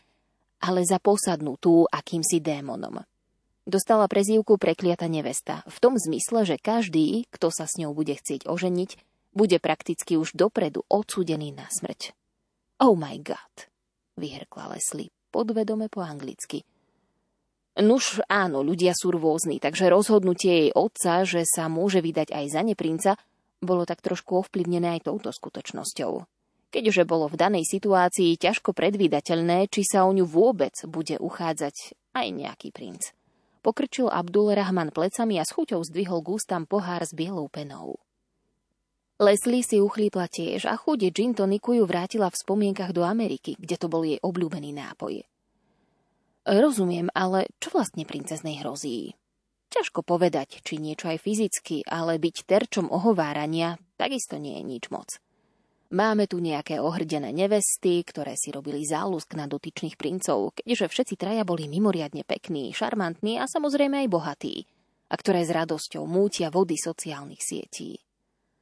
ale 0.60 0.84
za 0.84 1.00
posadnutú 1.00 1.88
akýmsi 1.88 2.38
démonom. 2.38 3.02
Dostala 3.64 4.08
prezývku 4.08 4.56
prekliata 4.56 5.08
nevesta, 5.08 5.64
v 5.68 5.78
tom 5.80 5.94
zmysle, 5.96 6.44
že 6.48 6.56
každý, 6.60 7.28
kto 7.32 7.52
sa 7.52 7.68
s 7.68 7.76
ňou 7.80 7.92
bude 7.92 8.16
chcieť 8.16 8.48
oženiť, 8.48 8.90
bude 9.36 9.56
prakticky 9.62 10.18
už 10.18 10.34
dopredu 10.34 10.82
odsúdený 10.90 11.54
na 11.54 11.68
smrť. 11.70 12.12
Oh 12.80 12.96
my 12.96 13.20
god, 13.20 13.70
vyhrkla 14.16 14.74
Leslie, 14.74 15.12
podvedome 15.30 15.86
po 15.92 16.02
anglicky. 16.02 16.64
Nuž 17.78 18.18
áno, 18.26 18.66
ľudia 18.66 18.92
sú 18.92 19.14
rôzni, 19.14 19.62
takže 19.62 19.88
rozhodnutie 19.88 20.68
jej 20.68 20.70
otca, 20.74 21.22
že 21.22 21.46
sa 21.46 21.70
môže 21.70 22.02
vydať 22.02 22.34
aj 22.34 22.44
za 22.50 22.60
neprinca, 22.66 23.12
bolo 23.62 23.86
tak 23.86 24.02
trošku 24.02 24.40
ovplyvnené 24.40 24.98
aj 24.98 25.06
touto 25.06 25.30
skutočnosťou. 25.30 26.26
Keďže 26.70 27.02
bolo 27.02 27.26
v 27.26 27.34
danej 27.34 27.66
situácii 27.66 28.38
ťažko 28.38 28.70
predvídateľné, 28.70 29.66
či 29.66 29.82
sa 29.82 30.06
o 30.06 30.14
ňu 30.14 30.22
vôbec 30.22 30.74
bude 30.86 31.18
uchádzať 31.18 31.98
aj 32.14 32.26
nejaký 32.30 32.70
princ. 32.70 33.10
Pokrčil 33.60 34.06
Abdul 34.06 34.54
Rahman 34.54 34.94
plecami 34.94 35.36
a 35.36 35.44
s 35.44 35.52
chuťou 35.52 35.82
zdvihol 35.82 36.22
k 36.22 36.30
pohár 36.64 37.02
s 37.02 37.12
bielou 37.12 37.50
penou. 37.50 37.98
Leslie 39.20 39.60
si 39.60 39.76
uchlípla 39.76 40.32
tiež 40.32 40.64
a 40.64 40.80
chude 40.80 41.12
gin 41.12 41.36
toniku 41.36 41.76
ju 41.76 41.84
vrátila 41.84 42.32
v 42.32 42.40
spomienkach 42.40 42.96
do 42.96 43.04
Ameriky, 43.04 43.52
kde 43.52 43.76
to 43.76 43.92
bol 43.92 44.00
jej 44.00 44.16
obľúbený 44.16 44.72
nápoj. 44.72 45.20
Rozumiem, 46.48 47.12
ale 47.12 47.52
čo 47.60 47.68
vlastne 47.68 48.08
princeznej 48.08 48.64
hrozí? 48.64 49.12
Ťažko 49.68 50.02
povedať, 50.08 50.64
či 50.64 50.80
niečo 50.80 51.12
aj 51.12 51.20
fyzicky, 51.20 51.84
ale 51.84 52.16
byť 52.16 52.36
terčom 52.48 52.88
ohovárania 52.88 53.76
takisto 54.00 54.40
nie 54.40 54.56
je 54.56 54.64
nič 54.64 54.88
moc. 54.88 55.20
Máme 55.90 56.30
tu 56.30 56.38
nejaké 56.38 56.78
ohrdené 56.78 57.34
nevesty, 57.34 58.06
ktoré 58.06 58.38
si 58.38 58.54
robili 58.54 58.86
zálusk 58.86 59.34
na 59.34 59.50
dotyčných 59.50 59.98
princov, 59.98 60.54
keďže 60.62 60.86
všetci 60.86 61.14
traja 61.18 61.42
boli 61.42 61.66
mimoriadne 61.66 62.22
pekní, 62.22 62.70
šarmantní 62.70 63.42
a 63.42 63.50
samozrejme 63.50 64.06
aj 64.06 64.08
bohatí, 64.08 64.70
a 65.10 65.14
ktoré 65.18 65.42
s 65.42 65.50
radosťou 65.50 66.06
mútia 66.06 66.54
vody 66.54 66.78
sociálnych 66.78 67.42
sietí. 67.42 67.98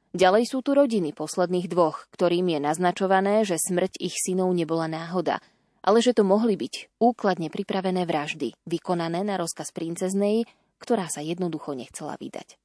Ďalej 0.09 0.49
sú 0.49 0.65
tu 0.65 0.73
rodiny 0.73 1.13
posledných 1.13 1.69
dvoch, 1.69 2.09
ktorým 2.17 2.49
je 2.49 2.59
naznačované, 2.65 3.45
že 3.45 3.61
smrť 3.61 4.01
ich 4.01 4.17
synov 4.17 4.49
nebola 4.57 4.89
náhoda– 4.89 5.37
ale 5.83 6.03
že 6.03 6.15
to 6.15 6.27
mohli 6.27 6.59
byť 6.59 6.99
úkladne 6.99 7.47
pripravené 7.47 8.03
vraždy, 8.03 8.55
vykonané 8.67 9.23
na 9.23 9.39
rozkaz 9.39 9.71
princeznej, 9.71 10.43
ktorá 10.79 11.07
sa 11.07 11.23
jednoducho 11.23 11.75
nechcela 11.75 12.19
vydať. 12.19 12.59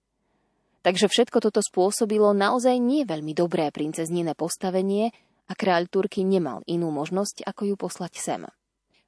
Takže 0.85 1.09
všetko 1.09 1.41
toto 1.41 1.65
spôsobilo 1.65 2.37
naozaj 2.37 2.77
nie 2.77 3.09
veľmi 3.09 3.33
dobré 3.33 3.73
princezniné 3.73 4.37
postavenie 4.37 5.17
a 5.49 5.57
kráľ 5.57 5.89
Turky 5.89 6.29
nemal 6.29 6.61
inú 6.69 6.93
možnosť, 6.93 7.49
ako 7.49 7.73
ju 7.73 7.75
poslať 7.81 8.13
sem. 8.21 8.43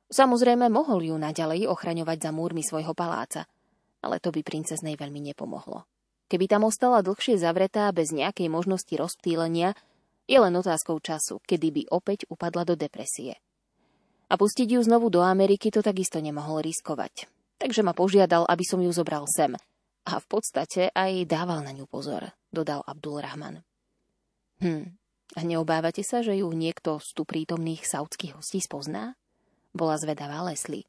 Samozrejme, 0.09 0.73
mohol 0.73 1.04
ju 1.04 1.16
naďalej 1.21 1.68
ochraňovať 1.68 2.18
za 2.25 2.30
múrmi 2.33 2.64
svojho 2.64 2.97
paláca, 2.97 3.45
ale 4.00 4.25
to 4.25 4.33
by 4.33 4.40
princeznej 4.40 4.97
veľmi 4.97 5.21
nepomohlo. 5.21 5.85
Keby 6.33 6.49
tam 6.49 6.64
ostala 6.64 7.04
dlhšie 7.04 7.37
zavretá 7.37 7.92
bez 7.92 8.09
nejakej 8.09 8.49
možnosti 8.49 8.90
rozptýlenia, 8.97 9.76
je 10.26 10.38
len 10.40 10.54
otázkou 10.56 10.99
času, 10.99 11.45
kedy 11.45 11.68
by 11.71 11.83
opäť 11.92 12.26
upadla 12.33 12.66
do 12.66 12.75
depresie. 12.75 13.38
A 14.26 14.35
pustiť 14.35 14.75
ju 14.75 14.80
znovu 14.83 15.06
do 15.06 15.23
Ameriky 15.23 15.71
to 15.71 15.85
takisto 15.85 16.18
nemohol 16.18 16.64
riskovať. 16.64 17.30
Takže 17.62 17.87
ma 17.87 17.95
požiadal, 17.95 18.42
aby 18.49 18.64
som 18.66 18.83
ju 18.83 18.90
zobral 18.90 19.28
sem. 19.30 19.54
A 20.06 20.22
v 20.22 20.26
podstate 20.30 20.94
aj 20.94 21.26
dával 21.26 21.66
na 21.66 21.75
ňu 21.75 21.90
pozor, 21.90 22.30
dodal 22.54 22.86
Abdul 22.86 23.18
Rahman. 23.18 23.66
Hm, 24.62 24.94
a 25.34 25.40
neobávate 25.42 26.06
sa, 26.06 26.22
že 26.22 26.38
ju 26.38 26.46
niekto 26.54 27.02
z 27.02 27.10
tu 27.10 27.26
prítomných 27.26 27.82
saudských 27.82 28.38
hostí 28.38 28.62
spozná? 28.62 29.18
Bola 29.75 29.98
zvedavá 29.98 30.46
Leslie. 30.46 30.86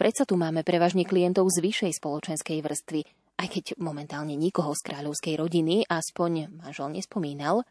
Predsa 0.00 0.24
tu 0.24 0.40
máme 0.40 0.64
prevažne 0.64 1.04
klientov 1.04 1.52
z 1.52 1.60
vyššej 1.60 1.92
spoločenskej 2.00 2.58
vrstvy, 2.64 3.00
aj 3.38 3.48
keď 3.52 3.64
momentálne 3.76 4.32
nikoho 4.32 4.72
z 4.72 4.80
kráľovskej 4.88 5.36
rodiny, 5.36 5.84
aspoň 5.86 6.48
manžel 6.56 6.88
nespomínal, 6.88 7.68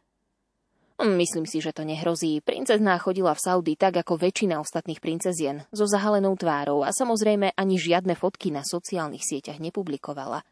Myslím 1.02 1.50
si, 1.50 1.58
že 1.58 1.74
to 1.74 1.82
nehrozí. 1.82 2.46
Princezná 2.46 2.94
chodila 3.02 3.34
v 3.34 3.42
Saudi 3.42 3.74
tak 3.74 3.98
ako 4.06 4.22
väčšina 4.22 4.62
ostatných 4.62 5.02
princezien, 5.02 5.66
so 5.74 5.90
zahalenou 5.90 6.38
tvárou 6.38 6.86
a 6.86 6.94
samozrejme 6.94 7.58
ani 7.58 7.82
žiadne 7.82 8.14
fotky 8.14 8.54
na 8.54 8.62
sociálnych 8.62 9.26
sieťach 9.26 9.58
nepublikovala. 9.58 10.46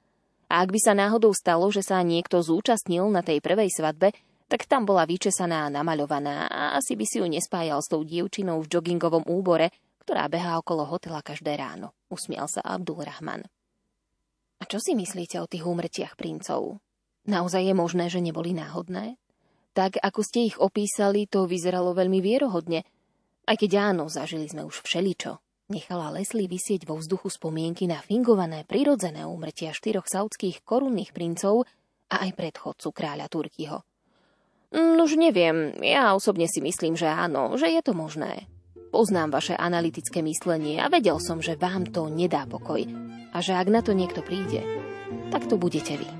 A 0.49 0.65
ak 0.65 0.73
by 0.73 0.79
sa 0.81 0.97
náhodou 0.97 1.29
stalo, 1.37 1.69
že 1.69 1.85
sa 1.85 2.01
niekto 2.01 2.41
zúčastnil 2.41 3.05
na 3.13 3.21
tej 3.21 3.37
prvej 3.37 3.69
svadbe, 3.69 4.17
tak 4.49 4.65
tam 4.65 4.89
bola 4.89 5.05
vyčesaná 5.05 5.69
a 5.69 5.73
namaľovaná 5.73 6.49
a 6.49 6.61
asi 6.73 6.97
by 6.97 7.05
si 7.05 7.21
ju 7.21 7.29
nespájal 7.29 7.85
s 7.85 7.91
tou 7.93 8.01
dievčinou 8.01 8.65
v 8.65 8.69
joggingovom 8.73 9.29
úbore, 9.29 9.69
ktorá 10.01 10.25
behá 10.25 10.57
okolo 10.57 10.89
hotela 10.89 11.21
každé 11.21 11.53
ráno. 11.53 11.93
Usmial 12.09 12.49
sa 12.49 12.65
Abdul 12.65 13.05
Rahman. 13.05 13.45
A 14.59 14.63
čo 14.65 14.81
si 14.81 14.97
myslíte 14.97 15.37
o 15.37 15.45
tých 15.45 15.69
úmrtiach 15.69 16.17
princov? 16.17 16.81
Naozaj 17.29 17.61
je 17.69 17.75
možné, 17.77 18.09
že 18.09 18.25
neboli 18.25 18.57
náhodné? 18.57 19.21
Tak, 19.77 20.01
ako 20.01 20.25
ste 20.25 20.49
ich 20.49 20.57
opísali, 20.57 21.29
to 21.29 21.45
vyzeralo 21.45 21.93
veľmi 21.93 22.17
vierohodne. 22.25 22.81
Aj 23.45 23.53
keď 23.53 23.93
áno, 23.93 24.09
zažili 24.09 24.49
sme 24.49 24.65
už 24.65 24.81
všeličo. 24.81 25.37
Nechala 25.69 26.09
Leslie 26.09 26.49
vysieť 26.49 26.89
vo 26.89 26.97
vzduchu 26.97 27.29
spomienky 27.29 27.85
na 27.85 28.01
fingované 28.01 28.65
prirodzené 28.65 29.21
úmrtia 29.21 29.69
štyroch 29.69 30.09
saudských 30.09 30.65
korunných 30.65 31.13
princov 31.13 31.69
a 32.09 32.25
aj 32.25 32.33
predchodcu 32.33 32.89
kráľa 32.89 33.29
Turkyho. 33.29 33.85
Nož 34.73 35.13
neviem, 35.13 35.77
ja 35.85 36.17
osobne 36.17 36.49
si 36.49 36.57
myslím, 36.65 36.97
že 36.97 37.05
áno, 37.05 37.53
že 37.53 37.69
je 37.69 37.81
to 37.85 37.93
možné. 37.93 38.49
Poznám 38.89 39.37
vaše 39.37 39.53
analytické 39.53 40.25
myslenie 40.25 40.81
a 40.81 40.89
vedel 40.89 41.21
som, 41.21 41.37
že 41.37 41.53
vám 41.53 41.85
to 41.93 42.09
nedá 42.09 42.49
pokoj 42.49 42.81
a 43.29 43.37
že 43.37 43.53
ak 43.53 43.69
na 43.69 43.85
to 43.85 43.93
niekto 43.93 44.25
príde, 44.25 44.65
tak 45.29 45.45
to 45.45 45.53
budete 45.53 46.01
vy. 46.01 46.18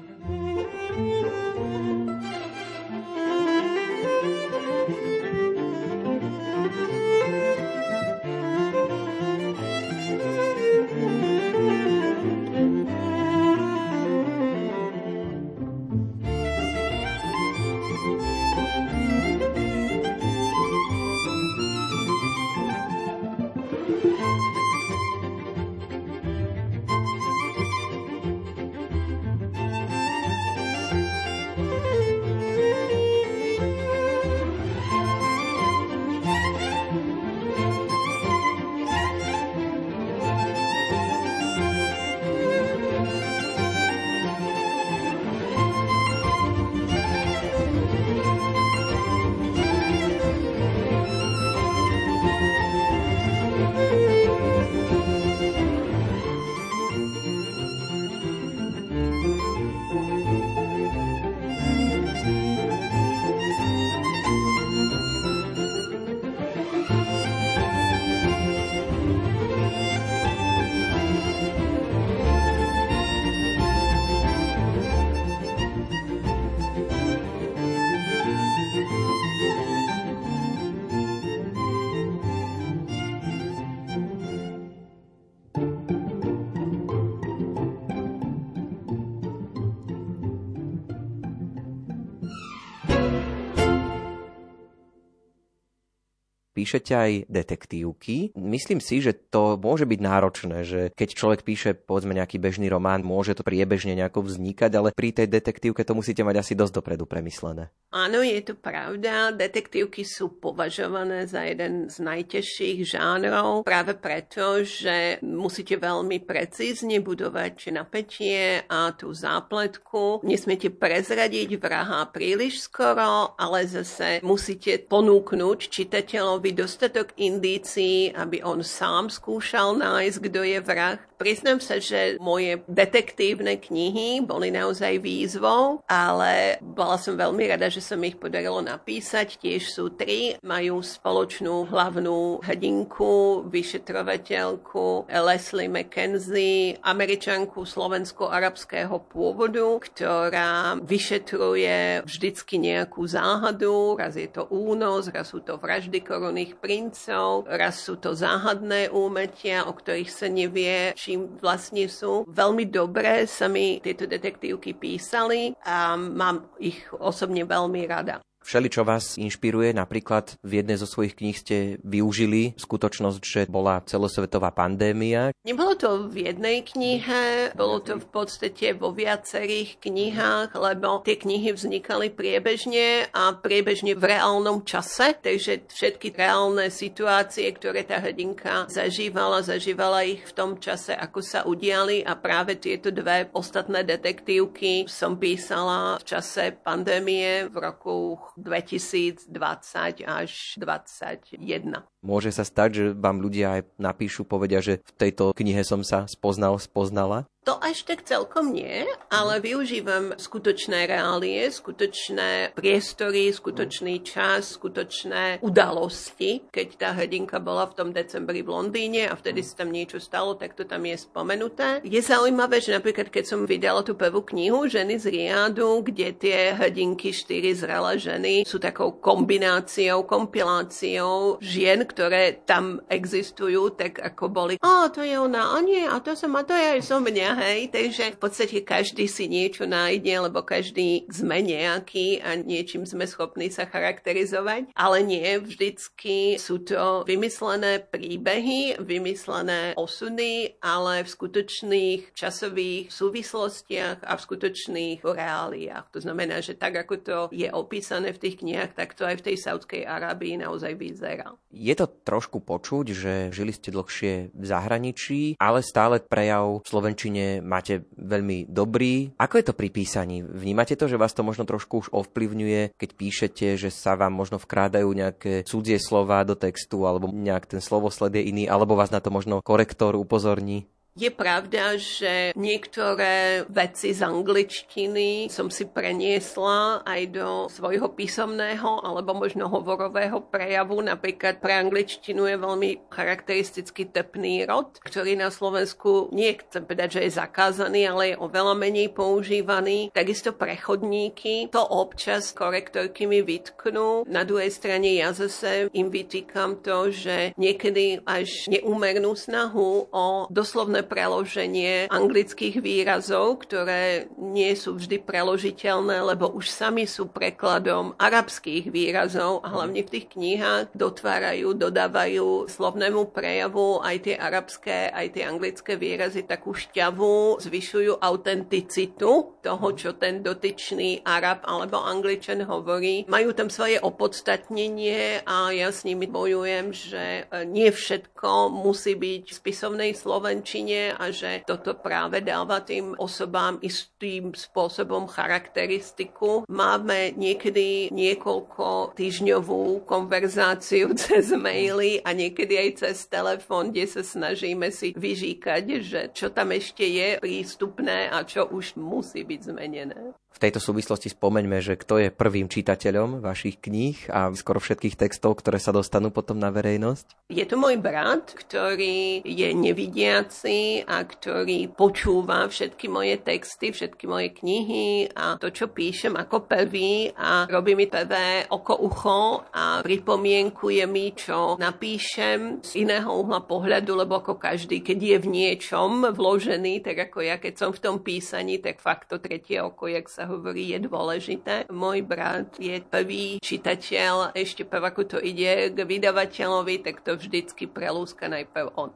Píšete 96.60 96.92
aj 96.92 97.12
detektívky. 97.32 98.36
Myslím 98.36 98.84
si, 98.84 99.00
že 99.00 99.16
to 99.16 99.56
môže 99.56 99.88
byť 99.88 100.00
náročné, 100.04 100.68
že 100.68 100.82
keď 100.92 101.10
človek 101.16 101.42
píše 101.48 101.72
povedzme 101.72 102.12
nejaký 102.12 102.36
bežný 102.36 102.68
román, 102.68 103.00
môže 103.00 103.32
to 103.32 103.48
priebežne 103.48 103.96
nejako 103.96 104.28
vznikať, 104.28 104.72
ale 104.76 104.92
pri 104.92 105.16
tej 105.16 105.32
detektívke 105.32 105.88
to 105.88 105.96
musíte 105.96 106.20
mať 106.20 106.44
asi 106.44 106.54
dosť 106.60 106.84
dopredu 106.84 107.08
premyslené. 107.08 107.72
Áno, 107.96 108.20
je 108.20 108.44
to 108.44 108.54
pravda. 108.60 109.32
Detektívky 109.32 110.04
sú 110.04 110.36
považované 110.36 111.26
za 111.26 111.48
jeden 111.48 111.88
z 111.88 111.98
najtežších 112.04 112.86
žánrov 112.86 113.64
práve 113.64 113.96
preto, 113.96 114.62
že 114.62 115.18
musíte 115.24 115.80
veľmi 115.80 116.22
precízne 116.22 117.00
budovať 117.00 117.72
napätie 117.72 118.68
a 118.68 118.92
tú 118.94 119.10
zápletku. 119.16 120.22
Nesmiete 120.28 120.70
prezradiť 120.70 121.56
vraha 121.58 122.06
príliš 122.12 122.68
skoro, 122.68 123.34
ale 123.40 123.66
zase 123.66 124.22
musíte 124.22 124.78
ponúknuť 124.86 125.60
čitateľovi 125.70 126.49
byť 126.50 126.58
dostatok 126.58 127.14
indícií, 127.22 128.10
aby 128.18 128.42
on 128.42 128.66
sám 128.66 129.14
skúšal 129.14 129.78
nájsť, 129.78 130.18
kto 130.18 130.42
je 130.42 130.60
vrah. 130.66 130.98
Priznám 131.20 131.60
sa, 131.60 131.78
že 131.84 132.16
moje 132.18 132.64
detektívne 132.66 133.60
knihy 133.60 134.24
boli 134.24 134.50
naozaj 134.56 135.04
výzvou, 135.04 135.84
ale 135.86 136.58
bola 136.64 136.96
som 136.96 137.20
veľmi 137.20 137.44
rada, 137.44 137.68
že 137.68 137.84
sa 137.84 138.00
mi 138.00 138.16
ich 138.16 138.18
podarilo 138.18 138.64
napísať. 138.64 139.36
Tiež 139.36 139.68
sú 139.68 139.92
tri, 139.94 140.40
majú 140.42 140.80
spoločnú 140.80 141.68
hlavnú 141.68 142.40
hrdinku, 142.40 143.46
vyšetrovateľku 143.52 145.12
Leslie 145.12 145.68
McKenzie, 145.68 146.80
američanku 146.80 147.68
slovensko-arabského 147.68 148.96
pôvodu, 149.12 149.76
ktorá 149.86 150.80
vyšetruje 150.80 152.08
vždycky 152.08 152.64
nejakú 152.64 153.04
záhadu, 153.04 154.00
raz 154.00 154.16
je 154.16 154.32
to 154.32 154.48
únos, 154.48 155.12
raz 155.12 155.36
sú 155.36 155.44
to 155.44 155.60
vraždy 155.60 156.00
korunných 156.40 156.64
princov, 156.64 157.52
raz 157.52 157.84
sú 157.84 158.00
to 158.00 158.16
záhadné 158.16 158.88
úmetia, 158.96 159.68
o 159.68 159.76
ktorých 159.76 160.08
sa 160.08 160.32
nevie, 160.32 160.96
čím 160.96 161.36
vlastne 161.36 161.84
sú. 161.92 162.24
Veľmi 162.32 162.64
dobre 162.72 163.28
sa 163.28 163.52
mi 163.52 163.84
tieto 163.84 164.08
detektívky 164.08 164.72
písali 164.72 165.52
a 165.68 166.00
mám 166.00 166.48
ich 166.56 166.80
osobne 166.96 167.44
veľmi 167.44 167.84
rada. 167.92 168.24
Všeli, 168.40 168.72
čo 168.72 168.88
vás 168.88 169.20
inšpiruje, 169.20 169.76
napríklad 169.76 170.40
v 170.42 170.64
jednej 170.64 170.80
zo 170.80 170.88
svojich 170.88 171.14
kníh 171.20 171.38
ste 171.38 171.58
využili 171.86 172.56
skutočnosť, 172.56 173.22
že 173.22 173.42
bola 173.52 173.84
celosvetová 173.86 174.50
pandémia. 174.56 175.36
Nebolo 175.44 175.76
to 175.76 176.10
v 176.10 176.32
jednej 176.32 176.66
knihe, 176.66 177.54
bolo 177.54 177.84
to 177.84 178.00
v 178.00 178.08
podstate 178.10 178.74
vo 178.74 178.96
viacerých 178.96 179.78
knihách, 179.84 180.56
lebo 180.56 181.04
tie 181.04 181.20
knihy 181.20 181.54
vznikali 181.54 182.10
priebežne 182.10 183.12
a 183.12 183.36
priebežne 183.38 183.94
v 183.94 184.18
reálnom 184.18 184.64
čase, 184.64 185.20
takže 185.20 185.70
všetky 185.70 186.16
reálne 186.16 186.72
situácie, 186.72 187.46
ktoré 187.54 187.86
tá 187.86 188.02
hrdinka 188.02 188.72
zažívala, 188.72 189.44
zažívala 189.44 190.08
ich 190.08 190.24
v 190.26 190.36
tom 190.36 190.52
čase, 190.58 190.96
ako 190.96 191.20
sa 191.20 191.44
udiali 191.46 192.02
a 192.02 192.16
práve 192.16 192.56
tieto 192.58 192.90
dve 192.90 193.28
ostatné 193.36 193.84
detektívky 193.84 194.88
som 194.88 195.20
písala 195.20 196.00
v 196.00 196.04
čase 196.08 196.56
pandémie 196.56 197.46
v 197.46 197.56
roku 197.60 198.18
2020 198.44 200.04
až 200.08 200.54
2021. 200.58 201.88
Môže 202.00 202.32
sa 202.32 202.48
stať, 202.48 202.70
že 202.72 202.86
vám 202.96 203.20
ľudia 203.20 203.60
aj 203.60 203.62
napíšu, 203.76 204.24
povedia, 204.24 204.64
že 204.64 204.80
v 204.80 204.92
tejto 204.96 205.36
knihe 205.36 205.68
som 205.68 205.84
sa 205.84 206.08
spoznal, 206.08 206.56
spoznala? 206.56 207.28
To 207.48 207.58
až 207.66 207.82
tak 207.82 208.06
celkom 208.06 208.54
nie, 208.54 208.86
ale 209.10 209.42
využívam 209.42 210.14
skutočné 210.20 210.86
reálie, 210.86 211.50
skutočné 211.50 212.54
priestory, 212.54 213.34
skutočný 213.34 214.06
čas, 214.06 214.54
skutočné 214.54 215.42
udalosti. 215.42 216.46
Keď 216.54 216.68
tá 216.78 216.94
hrdinka 216.94 217.42
bola 217.42 217.66
v 217.66 217.74
tom 217.74 217.90
decembri 217.90 218.46
v 218.46 218.54
Londýne 218.54 219.10
a 219.10 219.18
vtedy 219.18 219.42
sa 219.42 219.66
tam 219.66 219.74
niečo 219.74 219.98
stalo, 219.98 220.38
tak 220.38 220.54
to 220.54 220.68
tam 220.68 220.86
je 220.86 221.00
spomenuté. 221.00 221.82
Je 221.82 221.98
zaujímavé, 222.04 222.62
že 222.62 222.76
napríklad 222.76 223.10
keď 223.10 223.26
som 223.26 223.50
vydala 223.50 223.82
tú 223.82 223.98
prvú 223.98 224.22
knihu 224.30 224.70
Ženy 224.70 225.02
z 225.02 225.06
Riadu, 225.10 225.82
kde 225.82 226.14
tie 226.22 226.54
hrdinky, 226.54 227.10
štyri 227.10 227.58
zrelé 227.58 227.98
ženy, 227.98 228.46
sú 228.46 228.62
takou 228.62 228.94
kombináciou, 228.94 230.06
kompiláciou 230.06 231.42
žien, 231.42 231.82
ktoré 231.90 232.46
tam 232.46 232.78
existujú, 232.86 233.74
tak 233.74 233.98
ako 233.98 234.30
boli, 234.30 234.54
a 234.62 234.88
to 234.94 235.02
je 235.02 235.18
ona, 235.18 235.58
a 235.58 235.58
nie, 235.66 235.84
a 235.90 235.98
to 235.98 236.14
som, 236.14 236.38
a 236.38 236.46
to 236.46 236.54
je 236.54 236.78
aj 236.78 236.82
so 236.86 237.02
mňa, 237.02 237.30
hej, 237.42 237.60
takže 237.74 238.14
v 238.14 238.20
podstate 238.22 238.62
každý 238.62 239.10
si 239.10 239.26
niečo 239.26 239.66
nájde, 239.66 240.30
lebo 240.30 240.46
každý 240.46 241.10
sme 241.10 241.42
nejaký 241.42 242.22
a 242.22 242.38
niečím 242.38 242.86
sme 242.86 243.10
schopní 243.10 243.50
sa 243.50 243.66
charakterizovať, 243.66 244.70
ale 244.78 244.98
nie, 245.02 245.26
vždycky 245.42 246.38
sú 246.38 246.62
to 246.62 247.02
vymyslené 247.10 247.82
príbehy, 247.82 248.78
vymyslené 248.78 249.74
osudy, 249.74 250.60
ale 250.62 251.02
v 251.02 251.10
skutočných 251.10 252.02
časových 252.14 252.94
súvislostiach 252.94 254.06
a 254.06 254.14
v 254.14 254.22
skutočných 254.22 255.00
reáliách. 255.02 255.90
To 255.96 256.00
znamená, 256.04 256.44
že 256.44 256.54
tak, 256.60 256.78
ako 256.78 256.96
to 257.00 257.18
je 257.32 257.48
opísané 257.50 258.12
v 258.12 258.22
tých 258.22 258.36
knihách, 258.44 258.76
tak 258.76 258.94
to 258.94 259.08
aj 259.08 259.24
v 259.24 259.26
tej 259.32 259.38
Saudskej 259.40 259.88
Arábii 259.88 260.38
naozaj 260.38 260.76
vyzerá. 260.76 261.34
Je 261.50 261.74
to 261.80 261.88
trošku 261.88 262.44
počuť, 262.44 262.86
že 262.92 263.14
žili 263.32 263.56
ste 263.56 263.72
dlhšie 263.72 264.36
v 264.36 264.44
zahraničí, 264.44 265.40
ale 265.40 265.64
stále 265.64 266.04
prejav 266.04 266.60
v 266.60 266.68
Slovenčine 266.68 267.40
máte 267.40 267.88
veľmi 267.96 268.52
dobrý. 268.52 269.16
Ako 269.16 269.40
je 269.40 269.46
to 269.48 269.56
pri 269.56 269.72
písaní? 269.72 270.20
Vnímate 270.20 270.76
to, 270.76 270.92
že 270.92 271.00
vás 271.00 271.16
to 271.16 271.24
možno 271.24 271.48
trošku 271.48 271.88
už 271.88 271.88
ovplyvňuje, 271.96 272.76
keď 272.76 272.90
píšete, 272.92 273.48
že 273.56 273.72
sa 273.72 273.96
vám 273.96 274.12
možno 274.12 274.36
vkrádajú 274.36 274.92
nejaké 274.92 275.48
cudzie 275.48 275.80
slova 275.80 276.28
do 276.28 276.36
textu, 276.36 276.84
alebo 276.84 277.08
nejak 277.08 277.48
ten 277.48 277.62
slovosled 277.64 278.20
je 278.20 278.28
iný, 278.28 278.44
alebo 278.52 278.76
vás 278.76 278.92
na 278.92 279.00
to 279.00 279.08
možno 279.08 279.40
korektor 279.40 279.96
upozorní? 279.96 280.68
Je 280.98 281.08
pravda, 281.14 281.80
že 281.80 282.36
niektoré 282.36 283.48
veci 283.48 283.96
z 283.96 284.04
angličtiny 284.04 285.32
som 285.32 285.48
si 285.48 285.64
preniesla 285.70 286.84
aj 286.84 287.02
do 287.16 287.30
svojho 287.48 287.94
písomného 287.96 288.84
alebo 288.84 289.16
možno 289.16 289.48
hovorového 289.48 290.20
prejavu. 290.28 290.82
Napríklad 290.84 291.40
pre 291.40 291.56
angličtinu 291.62 292.28
je 292.28 292.36
veľmi 292.36 292.70
charakteristický 292.92 293.88
tepný 293.88 294.44
rod, 294.44 294.82
ktorý 294.84 295.16
na 295.16 295.32
Slovensku 295.32 296.12
nie 296.12 296.36
chcem 296.36 296.68
povedať, 296.68 297.00
že 297.00 297.02
je 297.08 297.18
zakázaný, 297.22 297.88
ale 297.88 298.04
je 298.12 298.20
oveľa 298.20 298.60
menej 298.60 298.92
používaný. 298.92 299.94
Takisto 299.96 300.36
prechodníky, 300.36 301.48
to 301.54 301.64
občas 301.64 302.36
korektorky 302.36 303.08
mi 303.08 303.24
vytknú. 303.24 304.04
Na 304.10 304.28
druhej 304.28 304.52
strane 304.52 305.00
ja 305.00 305.16
zase 305.16 305.72
im 305.72 305.88
vytýkam 305.88 306.60
to, 306.60 306.92
že 306.92 307.32
niekedy 307.40 308.04
až 308.04 308.52
neúmernú 308.52 309.16
snahu 309.16 309.88
o 309.96 310.28
doslovné 310.28 310.89
preloženie 310.90 311.86
anglických 311.94 312.58
výrazov, 312.66 313.46
ktoré 313.46 314.10
nie 314.18 314.58
sú 314.58 314.82
vždy 314.82 314.98
preložiteľné, 315.06 316.02
lebo 316.02 316.34
už 316.34 316.50
sami 316.50 316.90
sú 316.90 317.14
prekladom 317.14 317.94
arabských 318.02 318.74
výrazov 318.74 319.46
a 319.46 319.54
hlavne 319.54 319.86
v 319.86 319.94
tých 319.94 320.18
knihách 320.18 320.74
dotvárajú, 320.74 321.54
dodávajú 321.54 322.50
slovnému 322.50 323.14
prejavu 323.14 323.86
aj 323.86 323.96
tie 324.10 324.16
arabské, 324.18 324.90
aj 324.90 325.14
tie 325.14 325.24
anglické 325.30 325.78
výrazy 325.78 326.26
takú 326.26 326.58
šťavu, 326.58 327.38
zvyšujú 327.38 328.02
autenticitu 328.02 329.38
toho, 329.40 329.68
čo 329.78 329.94
ten 329.96 330.26
dotyčný 330.26 331.06
Arab 331.06 331.46
alebo 331.46 331.78
Angličan 331.84 332.44
hovorí. 332.50 333.06
Majú 333.06 333.30
tam 333.38 333.54
svoje 333.54 333.78
opodstatnenie 333.78 335.22
a 335.28 335.52
ja 335.54 335.70
s 335.70 335.86
nimi 335.86 336.08
bojujem, 336.10 336.74
že 336.74 337.30
nie 337.46 337.70
všetko 337.70 338.50
musí 338.50 338.96
byť 338.96 339.24
v 339.30 339.38
spisovnej 339.38 339.92
slovenčine, 339.94 340.69
a 340.96 341.10
že 341.10 341.44
toto 341.46 341.74
práve 341.78 342.22
dáva 342.22 342.62
tým 342.62 342.94
osobám 342.98 343.58
istým 343.64 344.32
spôsobom 344.36 345.10
charakteristiku. 345.10 346.46
Máme 346.46 347.14
niekedy 347.18 347.90
niekoľko 347.90 348.94
týždňovú 348.94 349.84
konverzáciu 349.90 350.94
cez 351.02 351.34
maily 351.34 352.02
a 352.06 352.14
niekedy 352.14 352.56
aj 352.58 352.70
cez 352.86 353.10
telefón, 353.10 353.74
kde 353.74 353.86
sa 353.90 354.02
snažíme 354.06 354.70
si 354.70 354.94
vyžíkať, 354.94 355.64
že 355.82 356.02
čo 356.14 356.30
tam 356.30 356.54
ešte 356.54 356.86
je 356.86 357.18
prístupné 357.18 358.10
a 358.10 358.22
čo 358.26 358.46
už 358.50 358.78
musí 358.78 359.26
byť 359.26 359.40
zmenené. 359.50 360.14
V 360.30 360.48
tejto 360.48 360.64
súvislosti 360.64 361.12
spomeňme, 361.12 361.60
že 361.60 361.76
kto 361.76 362.00
je 362.00 362.10
prvým 362.16 362.48
čitateľom 362.48 363.20
vašich 363.20 363.60
kníh 363.60 364.08
a 364.14 364.32
skoro 364.38 364.62
všetkých 364.64 364.96
textov, 364.96 365.42
ktoré 365.42 365.60
sa 365.60 365.76
dostanú 365.76 366.14
potom 366.16 366.40
na 366.40 366.48
verejnosť? 366.48 367.28
Je 367.30 367.46
to 367.46 367.60
môj 367.60 367.78
brat, 367.78 368.34
ktorý 368.34 369.22
je 369.22 369.50
nevidiaci 369.54 370.88
a 370.88 371.06
ktorý 371.06 371.70
počúva 371.70 372.48
všetky 372.50 372.88
moje 372.90 373.22
texty, 373.22 373.70
všetky 373.70 374.10
moje 374.10 374.34
knihy 374.34 375.14
a 375.14 375.38
to, 375.38 375.54
čo 375.54 375.70
píšem 375.70 376.16
ako 376.16 376.48
prvý 376.50 377.14
a 377.14 377.46
robí 377.46 377.78
mi 377.78 377.86
prvé 377.86 378.50
oko 378.50 378.80
ucho 378.82 379.46
a 379.54 379.86
pripomienkuje 379.86 380.90
mi, 380.90 381.14
čo 381.14 381.60
napíšem 381.62 382.66
z 382.66 382.88
iného 382.88 383.12
uhla 383.12 383.46
pohľadu, 383.46 383.94
lebo 383.94 384.24
ako 384.24 384.42
každý, 384.42 384.82
keď 384.82 384.98
je 384.98 385.18
v 385.22 385.28
niečom 385.28 386.10
vložený, 386.16 386.82
tak 386.82 387.12
ako 387.12 387.28
ja, 387.28 387.38
keď 387.38 387.54
som 387.60 387.70
v 387.70 387.82
tom 387.84 388.02
písaní, 388.02 388.58
tak 388.58 388.82
fakt 388.82 389.14
to 389.14 389.22
tretie 389.22 389.62
oko, 389.62 389.86
jak 389.86 390.10
sa 390.10 390.19
sa 390.20 390.28
hovorí, 390.28 390.76
je 390.76 390.84
dôležité. 390.84 391.64
Môj 391.72 392.04
brat 392.04 392.60
je 392.60 392.76
prvý 392.84 393.40
čitateľ, 393.40 394.36
ešte 394.36 394.68
prv 394.68 394.92
ako 394.92 395.16
to 395.16 395.18
ide 395.24 395.72
k 395.72 395.80
vydavateľovi, 395.80 396.84
tak 396.84 397.00
to 397.08 397.16
vždycky 397.16 397.72
prelúska 397.72 398.28
najprv 398.28 398.76
on. 398.76 398.92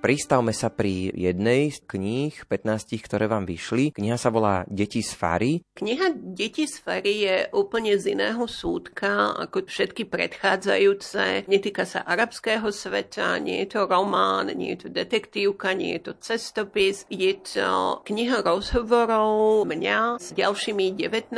Pristavme 0.00 0.56
sa 0.56 0.72
pri 0.72 1.12
jednej 1.12 1.68
z 1.68 1.84
kníh, 1.84 2.32
15, 2.48 3.04
ktoré 3.04 3.28
vám 3.28 3.44
vyšli. 3.44 3.92
Kniha 3.92 4.16
sa 4.16 4.32
volá 4.32 4.64
Deti 4.64 5.04
z 5.04 5.12
Fary. 5.12 5.60
Kniha 5.76 6.16
Deti 6.16 6.64
z 6.64 6.80
Fary 6.80 7.28
je 7.28 7.36
úplne 7.52 7.92
z 8.00 8.16
iného 8.16 8.40
súdka 8.48 9.36
ako 9.36 9.68
všetky 9.68 10.08
predchádzajúce. 10.08 11.44
Netýka 11.52 11.84
sa 11.84 12.00
arabského 12.08 12.72
sveta, 12.72 13.36
nie 13.44 13.60
je 13.60 13.76
to 13.76 13.80
román, 13.84 14.48
nie 14.56 14.72
je 14.72 14.88
to 14.88 14.88
detektívka, 14.88 15.76
nie 15.76 16.00
je 16.00 16.08
to 16.08 16.12
cestopis. 16.16 17.04
Je 17.12 17.36
to 17.36 18.00
kniha 18.08 18.40
rozhovorov 18.40 19.68
mňa 19.68 20.16
s 20.16 20.32
ďalšími 20.32 20.96
19 20.96 21.36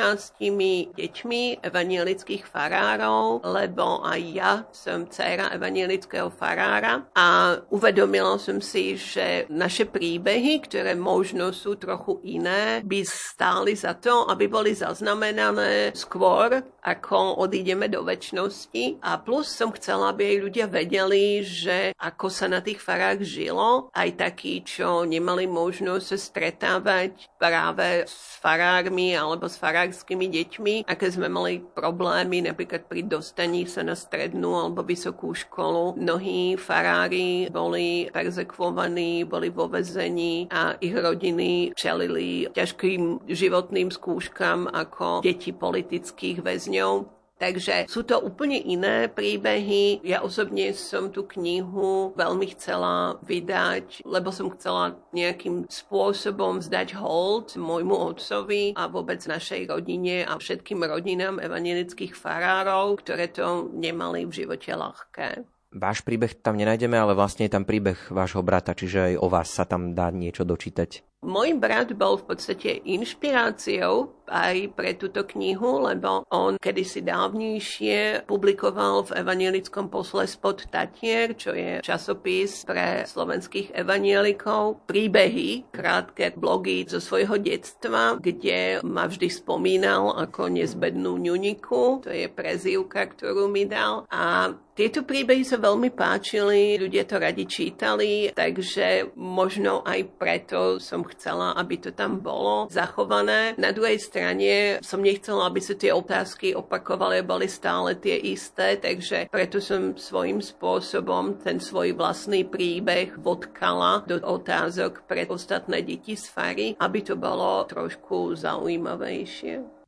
deťmi 0.94 1.42
evanielických 1.66 2.46
farárov, 2.46 3.42
lebo 3.42 4.06
aj 4.06 4.20
ja 4.30 4.52
som 4.70 5.10
dcera 5.10 5.50
evanielického 5.50 6.30
farára 6.30 7.10
a 7.10 7.58
uvedomila 7.74 8.38
som 8.38 8.51
si, 8.58 8.98
že 8.98 9.46
naše 9.48 9.86
príbehy, 9.86 10.66
ktoré 10.66 10.92
možno 10.98 11.54
sú 11.54 11.78
trochu 11.78 12.18
iné, 12.26 12.82
by 12.82 13.00
stáli 13.06 13.78
za 13.78 13.94
to, 13.94 14.26
aby 14.28 14.50
boli 14.50 14.74
zaznamenané 14.74 15.94
skôr, 15.94 16.60
ako 16.82 17.38
odídeme 17.38 17.86
do 17.86 18.02
väčšnosti. 18.02 18.98
A 19.06 19.22
plus 19.22 19.46
som 19.46 19.70
chcela, 19.70 20.10
aby 20.10 20.34
aj 20.34 20.42
ľudia 20.42 20.66
vedeli, 20.66 21.46
že 21.46 21.94
ako 21.94 22.26
sa 22.26 22.50
na 22.50 22.58
tých 22.58 22.82
farách 22.82 23.22
žilo, 23.22 23.88
aj 23.94 24.18
takí, 24.18 24.66
čo 24.66 25.06
nemali 25.06 25.46
možnosť 25.46 26.04
sa 26.04 26.18
stretávať 26.18 27.30
práve 27.38 28.02
s 28.10 28.42
farármi 28.42 29.14
alebo 29.14 29.46
s 29.46 29.54
farárskymi 29.54 30.26
deťmi, 30.26 30.74
aké 30.90 31.06
sme 31.06 31.30
mali 31.30 31.62
problémy 31.62 32.42
napríklad 32.42 32.90
pri 32.90 33.06
dostaní 33.06 33.70
sa 33.70 33.86
na 33.86 33.94
strednú 33.94 34.58
alebo 34.58 34.82
vysokú 34.82 35.30
školu. 35.30 35.94
Mnohí 35.94 36.58
farári 36.58 37.46
boli 37.46 38.10
perzekovaní 38.10 38.41
perzekvovaní, 38.42 39.24
boli 39.24 39.50
vo 39.50 39.70
vezení 39.70 40.50
a 40.50 40.74
ich 40.82 40.94
rodiny 40.94 41.72
čelili 41.78 42.50
ťažkým 42.50 43.30
životným 43.30 43.94
skúškam 43.94 44.66
ako 44.66 45.22
deti 45.22 45.54
politických 45.54 46.42
väzňov. 46.42 47.22
Takže 47.42 47.90
sú 47.90 48.06
to 48.06 48.22
úplne 48.22 48.54
iné 48.54 49.10
príbehy. 49.10 49.98
Ja 50.06 50.22
osobne 50.22 50.70
som 50.78 51.10
tú 51.10 51.26
knihu 51.26 52.14
veľmi 52.14 52.54
chcela 52.54 53.18
vydať, 53.26 54.06
lebo 54.06 54.30
som 54.30 54.46
chcela 54.54 54.94
nejakým 55.10 55.66
spôsobom 55.66 56.62
zdať 56.62 56.94
hold 57.02 57.58
môjmu 57.58 57.98
otcovi 58.14 58.78
a 58.78 58.86
vôbec 58.86 59.18
našej 59.26 59.74
rodine 59.74 60.22
a 60.22 60.38
všetkým 60.38 60.86
rodinám 60.86 61.42
evangelických 61.42 62.14
farárov, 62.14 63.02
ktoré 63.02 63.26
to 63.26 63.74
nemali 63.74 64.22
v 64.22 64.46
živote 64.46 64.70
ľahké. 64.70 65.42
Váš 65.72 66.04
príbeh 66.04 66.36
tam 66.36 66.60
nenájdeme, 66.60 67.00
ale 67.00 67.16
vlastne 67.16 67.48
je 67.48 67.54
tam 67.56 67.64
príbeh 67.64 67.96
vášho 68.12 68.44
brata, 68.44 68.76
čiže 68.76 69.12
aj 69.12 69.14
o 69.16 69.26
vás 69.32 69.48
sa 69.48 69.64
tam 69.64 69.96
dá 69.96 70.12
niečo 70.12 70.44
dočítať. 70.44 71.11
Môj 71.22 71.54
brat 71.54 71.94
bol 71.94 72.18
v 72.18 72.34
podstate 72.34 72.82
inšpiráciou 72.82 74.10
aj 74.26 74.74
pre 74.74 74.98
túto 74.98 75.22
knihu, 75.36 75.86
lebo 75.86 76.24
on 76.32 76.56
kedysi 76.56 77.04
dávnejšie 77.04 78.26
publikoval 78.26 79.06
v 79.06 79.22
evanielickom 79.22 79.86
posle 79.92 80.26
Spod 80.26 80.66
Tatier, 80.66 81.36
čo 81.36 81.52
je 81.52 81.78
časopis 81.84 82.64
pre 82.66 83.04
slovenských 83.04 83.70
evanielikov, 83.76 84.82
príbehy, 84.88 85.70
krátke 85.70 86.32
blogy 86.34 86.88
zo 86.88 86.98
svojho 86.98 87.38
detstva, 87.38 88.18
kde 88.18 88.80
ma 88.82 89.06
vždy 89.06 89.28
spomínal 89.28 90.16
ako 90.16 90.48
nezbednú 90.48 91.22
ňuniku, 91.22 92.02
to 92.02 92.10
je 92.10 92.26
prezývka, 92.32 93.14
ktorú 93.14 93.46
mi 93.46 93.68
dal. 93.68 94.08
A 94.08 94.54
tieto 94.72 95.04
príbehy 95.04 95.44
sa 95.44 95.60
veľmi 95.60 95.92
páčili, 95.92 96.80
ľudia 96.80 97.04
to 97.04 97.20
radi 97.20 97.44
čítali, 97.44 98.32
takže 98.32 99.12
možno 99.20 99.84
aj 99.84 100.00
preto 100.16 100.80
som 100.80 101.04
chcela, 101.14 101.56
aby 101.56 101.78
to 101.78 101.90
tam 101.92 102.20
bolo 102.20 102.68
zachované. 102.68 103.54
Na 103.56 103.72
druhej 103.72 103.98
strane 104.00 104.78
som 104.84 105.00
nechcela, 105.00 105.48
aby 105.48 105.60
sa 105.60 105.76
tie 105.76 105.92
otázky 105.92 106.52
opakovali 106.52 107.24
boli 107.24 107.48
stále 107.48 107.96
tie 107.96 108.16
isté, 108.18 108.76
takže 108.76 109.28
preto 109.32 109.62
som 109.62 109.96
svojím 109.96 110.44
spôsobom 110.44 111.40
ten 111.40 111.62
svoj 111.62 111.96
vlastný 111.96 112.44
príbeh 112.44 113.16
vodkala 113.18 114.04
do 114.04 114.20
otázok 114.20 115.04
pre 115.08 115.24
ostatné 115.28 115.80
deti 115.80 116.14
z 116.18 116.28
Fary, 116.28 116.68
aby 116.76 117.00
to 117.00 117.16
bolo 117.16 117.64
trošku 117.64 118.36
zaujímavejšie. 118.36 119.82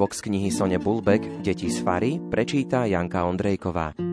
Z 0.00 0.24
knihy 0.24 0.48
Sone 0.48 0.80
Bulbek 0.80 1.44
Deti 1.44 1.68
z 1.68 1.84
Fary 1.84 2.16
prečíta 2.32 2.88
Janka 2.88 3.28
Ondrejková. 3.28 4.09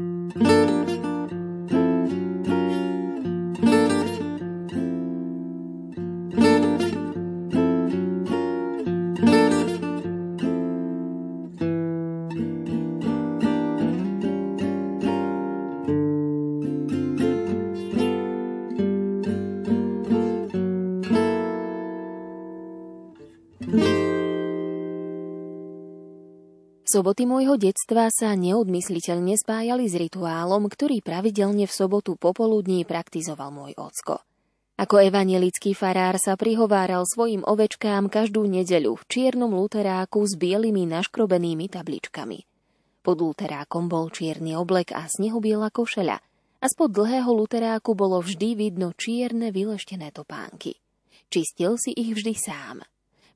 Soboty 26.98 27.30
môjho 27.30 27.62
detstva 27.62 28.10
sa 28.10 28.34
neodmysliteľne 28.34 29.38
spájali 29.38 29.86
s 29.86 30.02
rituálom, 30.02 30.66
ktorý 30.66 31.06
pravidelne 31.06 31.70
v 31.70 31.70
sobotu 31.70 32.18
popoludní 32.18 32.90
praktizoval 32.90 33.54
môj 33.54 33.78
ocko. 33.78 34.26
Ako 34.82 35.06
evanielický 35.06 35.78
farár 35.78 36.18
sa 36.18 36.34
prihováral 36.34 37.06
svojim 37.06 37.46
ovečkám 37.46 38.10
každú 38.10 38.50
nedeľu 38.50 38.98
v 38.98 39.04
čiernom 39.14 39.54
luteráku 39.54 40.26
s 40.26 40.34
bielými 40.42 40.90
naškrobenými 40.90 41.70
tabličkami. 41.70 42.50
Pod 43.06 43.18
luterákom 43.22 43.86
bol 43.86 44.10
čierny 44.10 44.58
oblek 44.58 44.90
a 44.90 45.06
snehobiela 45.06 45.70
košeľa 45.70 46.18
a 46.58 46.66
spod 46.66 46.98
dlhého 46.98 47.30
luteráku 47.30 47.94
bolo 47.94 48.26
vždy 48.26 48.58
vidno 48.58 48.90
čierne 48.98 49.54
vyleštené 49.54 50.10
topánky. 50.18 50.82
Čistil 51.30 51.78
si 51.78 51.94
ich 51.94 52.18
vždy 52.18 52.34
sám. 52.34 52.82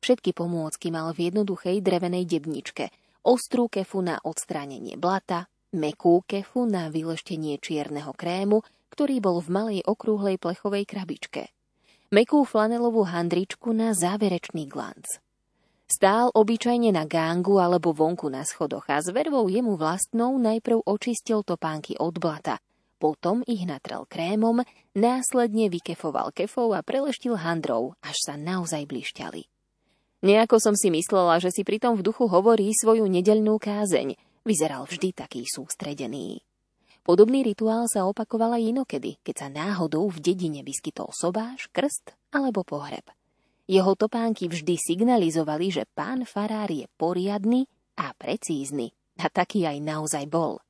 Všetky 0.02 0.34
pomôcky 0.34 0.90
mal 0.90 1.14
v 1.14 1.30
jednoduchej 1.30 1.78
drevenej 1.86 2.26
debničke– 2.26 2.90
ostrú 3.26 3.70
kefu 3.70 4.02
na 4.02 4.18
odstránenie 4.22 4.98
blata, 4.98 5.50
mekú 5.72 6.26
kefu 6.28 6.68
na 6.68 6.92
vyleštenie 6.92 7.58
čierneho 7.62 8.12
krému, 8.12 8.66
ktorý 8.92 9.24
bol 9.24 9.40
v 9.40 9.50
malej 9.50 9.82
okrúhlej 9.88 10.36
plechovej 10.36 10.84
krabičke. 10.84 11.50
Mekú 12.12 12.44
flanelovú 12.44 13.08
handričku 13.08 13.72
na 13.72 13.96
záverečný 13.96 14.68
glanc. 14.68 15.08
Stál 15.88 16.32
obyčajne 16.32 16.92
na 16.92 17.04
gángu 17.04 17.60
alebo 17.60 17.92
vonku 17.92 18.32
na 18.32 18.48
schodoch 18.48 18.88
a 18.88 19.04
s 19.04 19.12
vervou 19.12 19.48
jemu 19.48 19.76
vlastnou 19.76 20.40
najprv 20.40 20.84
očistil 20.88 21.44
topánky 21.44 22.00
od 22.00 22.16
blata, 22.16 22.60
potom 23.02 23.44
ich 23.50 23.66
natrel 23.68 24.08
krémom, 24.08 24.64
následne 24.96 25.68
vykefoval 25.68 26.32
kefou 26.32 26.72
a 26.78 26.80
preleštil 26.80 27.34
handrou, 27.34 27.98
až 28.00 28.16
sa 28.24 28.34
naozaj 28.40 28.88
blišťali. 28.88 29.61
Nejako 30.22 30.62
som 30.62 30.78
si 30.78 30.94
myslela, 30.94 31.42
že 31.42 31.50
si 31.50 31.66
pritom 31.66 31.98
v 31.98 32.06
duchu 32.06 32.30
hovorí 32.30 32.70
svoju 32.78 33.10
nedeľnú 33.10 33.58
kázeň. 33.58 34.14
Vyzeral 34.46 34.86
vždy 34.86 35.18
taký 35.18 35.50
sústredený. 35.50 36.46
Podobný 37.02 37.42
rituál 37.42 37.90
sa 37.90 38.06
opakoval 38.06 38.62
aj 38.62 38.70
inokedy, 38.70 39.18
keď 39.26 39.36
sa 39.36 39.48
náhodou 39.50 40.06
v 40.14 40.22
dedine 40.22 40.62
vyskytol 40.62 41.10
sobáš, 41.10 41.66
krst 41.74 42.14
alebo 42.30 42.62
pohreb. 42.62 43.10
Jeho 43.66 43.98
topánky 43.98 44.46
vždy 44.46 44.78
signalizovali, 44.78 45.74
že 45.74 45.90
pán 45.90 46.30
farár 46.30 46.70
je 46.70 46.86
poriadny 47.02 47.66
a 47.98 48.14
precízny. 48.14 48.94
A 49.18 49.26
taký 49.34 49.66
aj 49.66 49.82
naozaj 49.82 50.30
bol. 50.30 50.62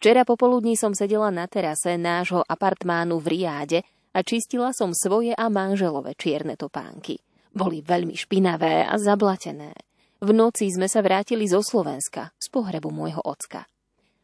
Včera 0.00 0.24
popoludní 0.24 0.80
som 0.80 0.96
sedela 0.96 1.28
na 1.28 1.44
terase 1.44 2.00
nášho 2.00 2.40
apartmánu 2.40 3.20
v 3.20 3.26
Riáde 3.36 3.78
a 4.16 4.24
čistila 4.24 4.72
som 4.72 4.96
svoje 4.96 5.36
a 5.36 5.52
manželové 5.52 6.16
čierne 6.16 6.56
topánky. 6.56 7.20
Boli 7.52 7.80
veľmi 7.84 8.14
špinavé 8.14 8.84
a 8.84 8.94
zablatené. 8.96 9.72
V 10.18 10.30
noci 10.34 10.66
sme 10.68 10.90
sa 10.90 10.98
vrátili 10.98 11.46
zo 11.46 11.62
Slovenska, 11.62 12.34
z 12.36 12.46
pohrebu 12.50 12.90
môjho 12.90 13.22
ocka. 13.22 13.70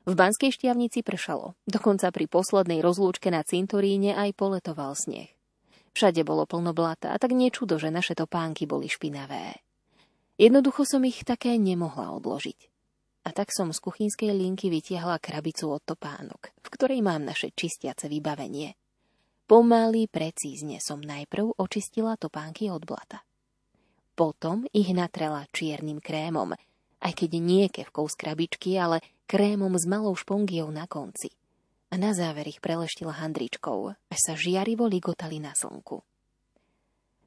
V 0.04 0.12
Banskej 0.12 0.52
šťavnici 0.52 1.00
pršalo, 1.00 1.56
dokonca 1.64 2.12
pri 2.12 2.28
poslednej 2.28 2.84
rozlúčke 2.84 3.32
na 3.32 3.40
cintoríne 3.40 4.12
aj 4.12 4.36
poletoval 4.36 4.92
sneh. 4.92 5.32
Všade 5.94 6.26
bolo 6.26 6.44
plno 6.44 6.74
blata 6.74 7.14
a 7.14 7.16
tak 7.16 7.32
nečudo, 7.32 7.78
že 7.78 7.94
naše 7.94 8.18
topánky 8.18 8.66
boli 8.66 8.90
špinavé. 8.90 9.64
Jednoducho 10.34 10.82
som 10.82 11.06
ich 11.06 11.22
také 11.22 11.54
nemohla 11.54 12.10
odložiť. 12.18 12.60
A 13.24 13.32
tak 13.32 13.54
som 13.54 13.72
z 13.72 13.80
kuchynskej 13.80 14.34
linky 14.34 14.68
vytiahla 14.68 15.22
krabicu 15.22 15.72
od 15.72 15.80
topánok, 15.86 16.52
v 16.60 16.68
ktorej 16.68 17.00
mám 17.00 17.24
naše 17.24 17.54
čistiace 17.56 18.10
vybavenie. 18.10 18.76
Pomaly, 19.54 20.10
precízne 20.10 20.82
som 20.82 20.98
najprv 20.98 21.54
očistila 21.62 22.18
topánky 22.18 22.74
od 22.74 22.82
blata. 22.82 23.22
Potom 24.18 24.66
ich 24.74 24.90
natrela 24.90 25.46
čiernym 25.54 26.02
krémom, 26.02 26.58
aj 26.98 27.12
keď 27.14 27.30
nie 27.38 27.70
kevkou 27.70 28.10
z 28.10 28.18
krabičky, 28.18 28.74
ale 28.74 28.98
krémom 29.30 29.70
s 29.78 29.86
malou 29.86 30.18
špongiou 30.18 30.74
na 30.74 30.90
konci. 30.90 31.30
A 31.86 31.94
na 31.94 32.10
záver 32.18 32.50
ich 32.50 32.58
preleštila 32.58 33.14
handričkou, 33.14 33.94
až 33.94 34.18
sa 34.18 34.34
žiarivo 34.34 34.90
ligotali 34.90 35.38
na 35.38 35.54
slnku. 35.54 36.02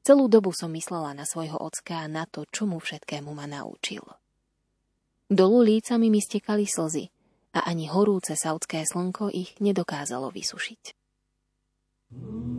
Celú 0.04 0.28
dobu 0.28 0.52
som 0.52 0.68
myslela 0.76 1.16
na 1.16 1.24
svojho 1.24 1.56
ocka 1.56 2.04
a 2.04 2.12
na 2.12 2.28
to, 2.28 2.44
čo 2.52 2.68
mu 2.68 2.76
všetkému 2.76 3.32
ma 3.32 3.48
naučil. 3.48 4.04
Dolu 5.32 5.64
lícami 5.64 6.12
mi 6.12 6.20
stekali 6.20 6.68
slzy 6.68 7.08
a 7.56 7.64
ani 7.64 7.88
horúce 7.88 8.36
saudské 8.36 8.84
slnko 8.84 9.32
ich 9.32 9.56
nedokázalo 9.64 10.28
vysušiť. 10.28 10.97
Mm. 12.10 12.57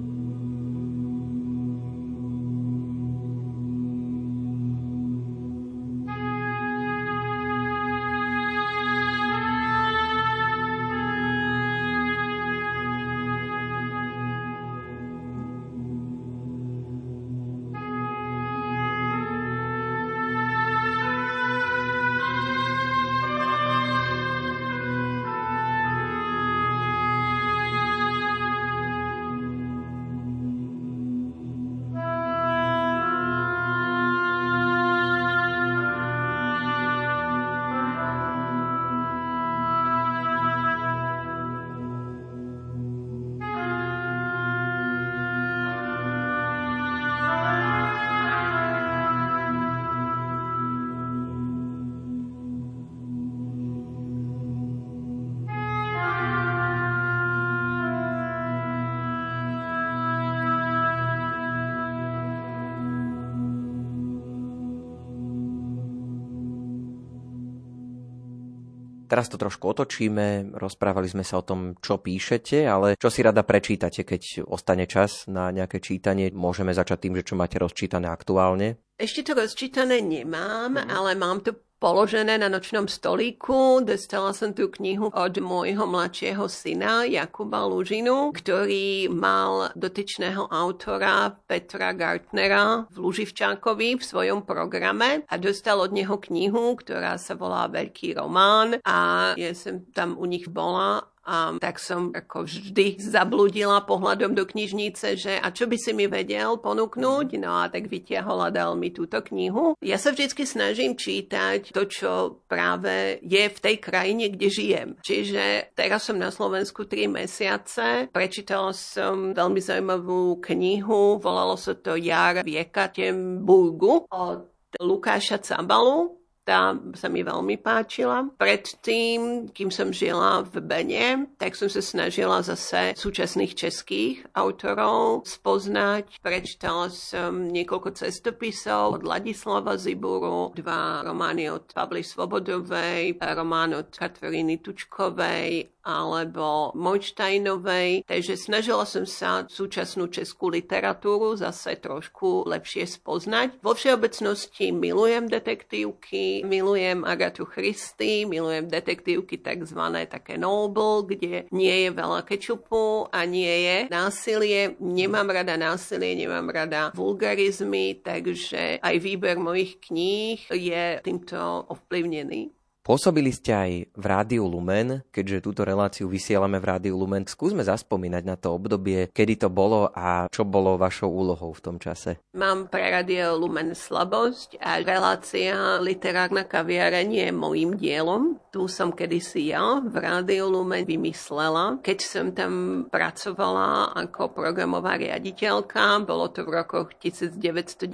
Teraz 69.09 69.25
to 69.25 69.41
trošku 69.41 69.73
otočíme, 69.73 70.53
rozprávali 70.53 71.09
sme 71.09 71.25
sa 71.25 71.41
o 71.41 71.47
tom, 71.47 71.73
čo 71.81 71.97
píšete, 71.97 72.69
ale 72.69 72.93
čo 72.93 73.09
si 73.09 73.25
rada 73.25 73.41
prečítate, 73.41 74.05
keď 74.05 74.45
ostane 74.45 74.85
čas 74.85 75.25
na 75.25 75.49
nejaké 75.49 75.81
čítanie. 75.81 76.29
Môžeme 76.29 76.69
začať 76.69 77.09
tým, 77.09 77.17
že 77.17 77.25
čo 77.25 77.33
máte 77.33 77.57
rozčítané 77.57 78.05
aktuálne. 78.05 78.77
Ešte 79.01 79.25
to 79.25 79.33
rozčítané 79.33 79.97
nemám, 80.05 80.77
mm. 80.77 80.93
ale 80.93 81.17
mám 81.17 81.41
to 81.41 81.57
položené 81.79 82.35
na 82.37 82.51
nočnom 82.51 82.91
stolíku. 82.91 83.79
Dostala 83.81 84.35
som 84.35 84.51
tú 84.51 84.67
knihu 84.67 85.09
od 85.15 85.33
môjho 85.39 85.87
mladšieho 85.87 86.45
syna 86.51 87.07
Jakuba 87.07 87.63
Lužinu, 87.65 88.35
ktorý 88.35 89.07
mal 89.07 89.71
dotyčného 89.79 90.51
autora 90.51 91.31
Petra 91.47 91.95
Gartnera 91.95 92.85
v 92.91 92.95
Luživčákovi 92.99 93.95
v 93.95 94.03
svojom 94.03 94.43
programe 94.43 95.23
a 95.25 95.35
dostal 95.39 95.79
od 95.79 95.95
neho 95.95 96.19
knihu, 96.19 96.75
ktorá 96.75 97.15
sa 97.15 97.39
volá 97.39 97.71
Veľký 97.71 98.19
román 98.19 98.83
a 98.83 99.31
ja 99.39 99.55
som 99.55 99.87
tam 99.95 100.19
u 100.19 100.27
nich 100.27 100.51
bola 100.51 101.07
a 101.29 101.53
tak 101.61 101.77
som 101.77 102.09
ako 102.09 102.49
vždy 102.49 102.97
zabludila 102.97 103.85
pohľadom 103.85 104.33
do 104.33 104.49
knižnice, 104.49 105.13
že 105.13 105.37
a 105.37 105.53
čo 105.53 105.69
by 105.69 105.77
si 105.77 105.93
mi 105.93 106.09
vedel 106.09 106.57
ponúknuť? 106.57 107.37
No 107.37 107.61
a 107.61 107.69
tak 107.69 107.85
vytiahol 107.85 108.41
a 108.41 108.49
dal 108.49 108.73
mi 108.73 108.89
túto 108.89 109.21
knihu. 109.21 109.77
Ja 109.77 110.01
sa 110.01 110.09
vždycky 110.09 110.49
snažím 110.49 110.97
čítať 110.97 111.69
to, 111.69 111.85
čo 111.85 112.11
práve 112.49 113.21
je 113.21 113.45
v 113.45 113.59
tej 113.61 113.77
krajine, 113.77 114.33
kde 114.33 114.47
žijem. 114.49 114.89
Čiže 115.05 115.69
teraz 115.77 116.09
som 116.09 116.17
na 116.17 116.33
Slovensku 116.33 116.89
3 116.89 117.05
mesiace. 117.05 118.09
Prečítala 118.09 118.73
som 118.73 119.37
veľmi 119.37 119.61
zaujímavú 119.61 120.41
knihu, 120.41 121.21
volalo 121.21 121.53
sa 121.53 121.77
to 121.77 121.93
Jar 121.93 122.41
v 122.41 122.57
Jekatemburgu 122.57 124.09
od 124.09 124.49
Lukáša 124.81 125.37
Cabalu 125.45 126.19
tá 126.49 126.73
sa 126.97 127.13
mi 127.13 127.21
veľmi 127.21 127.61
páčila. 127.61 128.25
Predtým, 128.41 129.53
kým 129.53 129.69
som 129.69 129.93
žila 129.93 130.41
v 130.41 130.57
Bene, 130.65 131.29
tak 131.37 131.53
som 131.53 131.69
sa 131.69 131.77
snažila 131.77 132.41
zase 132.41 132.97
súčasných 132.97 133.53
českých 133.53 134.25
autorov 134.33 135.29
spoznať. 135.29 136.17
Prečítala 136.25 136.89
som 136.89 137.53
niekoľko 137.53 137.93
cestopisov 138.01 138.97
od 138.97 139.03
Ladislava 139.05 139.77
Ziburu, 139.77 140.49
dva 140.57 141.05
romány 141.05 141.53
od 141.53 141.69
Pavly 141.69 142.01
Svobodovej, 142.01 143.13
román 143.37 143.77
od 143.77 143.93
Katveriny 143.93 144.57
Tučkovej 144.57 145.77
alebo 145.89 146.75
Mojštajnovej, 146.75 148.05
takže 148.05 148.37
snažila 148.37 148.85
som 148.85 149.09
sa 149.09 149.47
súčasnú 149.49 150.11
českú 150.11 150.51
literatúru 150.53 151.33
zase 151.39 151.79
trošku 151.81 152.45
lepšie 152.45 152.85
spoznať. 152.85 153.63
Vo 153.63 153.73
všeobecnosti 153.73 154.69
milujem 154.69 155.31
detektívky, 155.31 156.38
milujem 156.43 157.07
Agatu 157.07 157.45
Christy, 157.45 158.25
milujem 158.27 158.67
detektívky 158.67 159.39
tzv. 159.39 159.81
také 160.09 160.37
noble, 160.37 161.07
kde 161.07 161.47
nie 161.49 161.75
je 161.87 161.89
veľa 161.89 162.21
kečupu 162.27 163.07
a 163.09 163.23
nie 163.25 163.65
je 163.65 163.77
násilie. 163.87 164.75
Nemám 164.77 165.31
rada 165.31 165.55
násilie, 165.55 166.15
nemám 166.19 166.51
rada 166.51 166.91
vulgarizmy, 166.93 168.03
takže 168.03 168.83
aj 168.83 168.95
výber 168.99 169.39
mojich 169.39 169.79
kníh 169.79 170.43
je 170.51 170.99
týmto 171.01 171.39
ovplyvnený. 171.71 172.58
Pôsobili 172.89 173.29
ste 173.29 173.53
aj 173.53 173.71
v 173.93 174.05
Rádiu 174.09 174.49
Lumen, 174.49 175.05
keďže 175.13 175.45
túto 175.45 175.61
reláciu 175.61 176.09
vysielame 176.09 176.57
v 176.57 176.73
Rádiu 176.73 176.97
Lumen. 176.97 177.21
Skúsme 177.21 177.61
zaspomínať 177.61 178.23
na 178.25 178.33
to 178.33 178.49
obdobie, 178.57 179.13
kedy 179.13 179.45
to 179.45 179.49
bolo 179.53 179.93
a 179.93 180.25
čo 180.33 180.41
bolo 180.41 180.73
vašou 180.73 181.05
úlohou 181.05 181.53
v 181.53 181.61
tom 181.61 181.77
čase. 181.77 182.17
Mám 182.33 182.73
pre 182.73 182.89
Rádio 182.89 183.37
Lumen 183.37 183.77
slabosť 183.77 184.57
a 184.57 184.81
relácia 184.81 185.77
Literárna 185.77 186.49
kaviareň 186.49 187.09
je 187.13 187.27
môjim 187.29 187.77
dielom. 187.77 188.41
Tu 188.49 188.65
som 188.65 188.89
kedysi 188.89 189.53
ja 189.53 189.77
v 189.85 189.93
Rádiu 189.93 190.49
Lumen 190.49 190.81
vymyslela. 190.81 191.77
Keď 191.85 191.99
som 192.01 192.33
tam 192.33 192.89
pracovala 192.89 193.93
ako 194.01 194.33
programová 194.33 194.97
riaditeľka, 194.97 196.01
bolo 196.09 196.33
to 196.33 196.41
v 196.41 196.57
rokoch 196.57 196.97
1998 196.97 197.85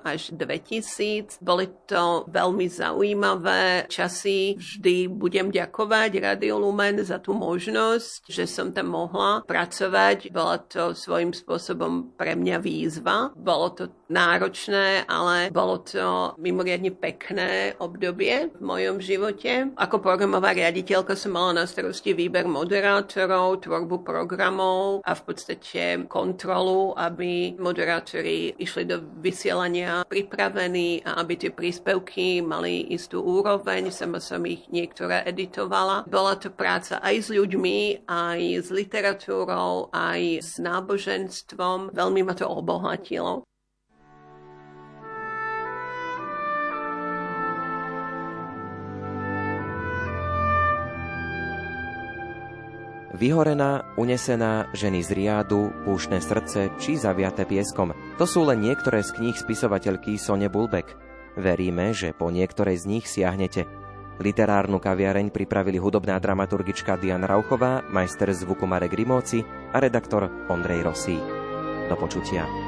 až 0.00 0.20
2000. 0.32 1.36
Boli 1.44 1.68
to 1.84 2.24
veľmi 2.32 2.64
zaujímavé 2.64 3.57
minulé 3.58 3.90
časy 3.90 4.54
vždy 4.58 5.10
budem 5.10 5.50
ďakovať 5.50 6.22
Radio 6.22 6.62
Lumen 6.62 7.02
za 7.02 7.18
tú 7.18 7.34
možnosť, 7.34 8.30
že 8.30 8.46
som 8.46 8.70
tam 8.70 8.94
mohla 8.94 9.42
pracovať. 9.42 10.30
Bola 10.30 10.62
to 10.62 10.94
svojím 10.94 11.34
spôsobom 11.34 12.14
pre 12.14 12.38
mňa 12.38 12.56
výzva. 12.62 13.34
Bolo 13.34 13.74
to 13.74 13.84
náročné, 14.08 15.04
ale 15.04 15.52
bolo 15.52 15.84
to 15.84 16.32
mimoriadne 16.40 16.94
pekné 16.96 17.76
obdobie 17.76 18.48
v 18.54 18.62
mojom 18.62 19.02
živote. 19.02 19.74
Ako 19.76 20.00
programová 20.00 20.56
riaditeľka 20.56 21.12
som 21.12 21.36
mala 21.36 21.62
na 21.62 21.64
starosti 21.68 22.16
výber 22.16 22.48
moderátorov, 22.48 23.66
tvorbu 23.66 24.06
programov 24.06 25.04
a 25.04 25.12
v 25.12 25.22
podstate 25.28 26.08
kontrolu, 26.08 26.96
aby 26.96 27.58
moderátori 27.60 28.56
išli 28.56 28.88
do 28.88 29.02
vysielania 29.20 30.06
pripravení 30.08 31.04
a 31.04 31.20
aby 31.20 31.34
tie 31.36 31.50
príspevky 31.52 32.40
mali 32.40 32.88
istú 32.94 33.20
úroveň. 33.20 33.37
Sama 33.88 34.18
som 34.18 34.42
ich 34.44 34.66
niektoré 34.68 35.22
editovala. 35.26 36.04
Bola 36.10 36.34
to 36.34 36.50
práca 36.50 36.98
aj 36.98 37.26
s 37.26 37.28
ľuďmi, 37.30 38.08
aj 38.10 38.40
s 38.62 38.68
literatúrou, 38.74 39.94
aj 39.94 40.42
s 40.42 40.58
náboženstvom. 40.58 41.94
Veľmi 41.94 42.20
ma 42.26 42.34
to 42.34 42.50
obohatilo. 42.50 43.48
Vyhorená, 53.18 53.82
unesená, 53.98 54.70
ženy 54.70 55.02
z 55.02 55.10
riadu, 55.18 55.74
púšne 55.82 56.22
srdce 56.22 56.70
či 56.78 56.94
zaviaté 56.94 57.50
pieskom. 57.50 57.90
To 58.14 58.24
sú 58.30 58.46
len 58.46 58.62
niektoré 58.62 59.02
z 59.02 59.10
kníh 59.10 59.34
spisovateľky 59.34 60.14
Sone 60.14 60.46
Bulbeck. 60.46 61.07
Veríme, 61.38 61.94
že 61.94 62.10
po 62.10 62.34
niektorej 62.34 62.82
z 62.82 62.84
nich 62.90 63.06
siahnete. 63.06 63.70
Literárnu 64.18 64.82
kaviareň 64.82 65.30
pripravili 65.30 65.78
hudobná 65.78 66.18
dramaturgička 66.18 66.98
Diana 66.98 67.30
Rauchová, 67.30 67.86
majster 67.86 68.34
zvuku 68.34 68.66
Marek 68.66 68.98
Rimóci 68.98 69.46
a 69.70 69.78
redaktor 69.78 70.26
Ondrej 70.50 70.82
Rosí. 70.82 71.14
Do 71.86 71.94
počutia. 71.94 72.67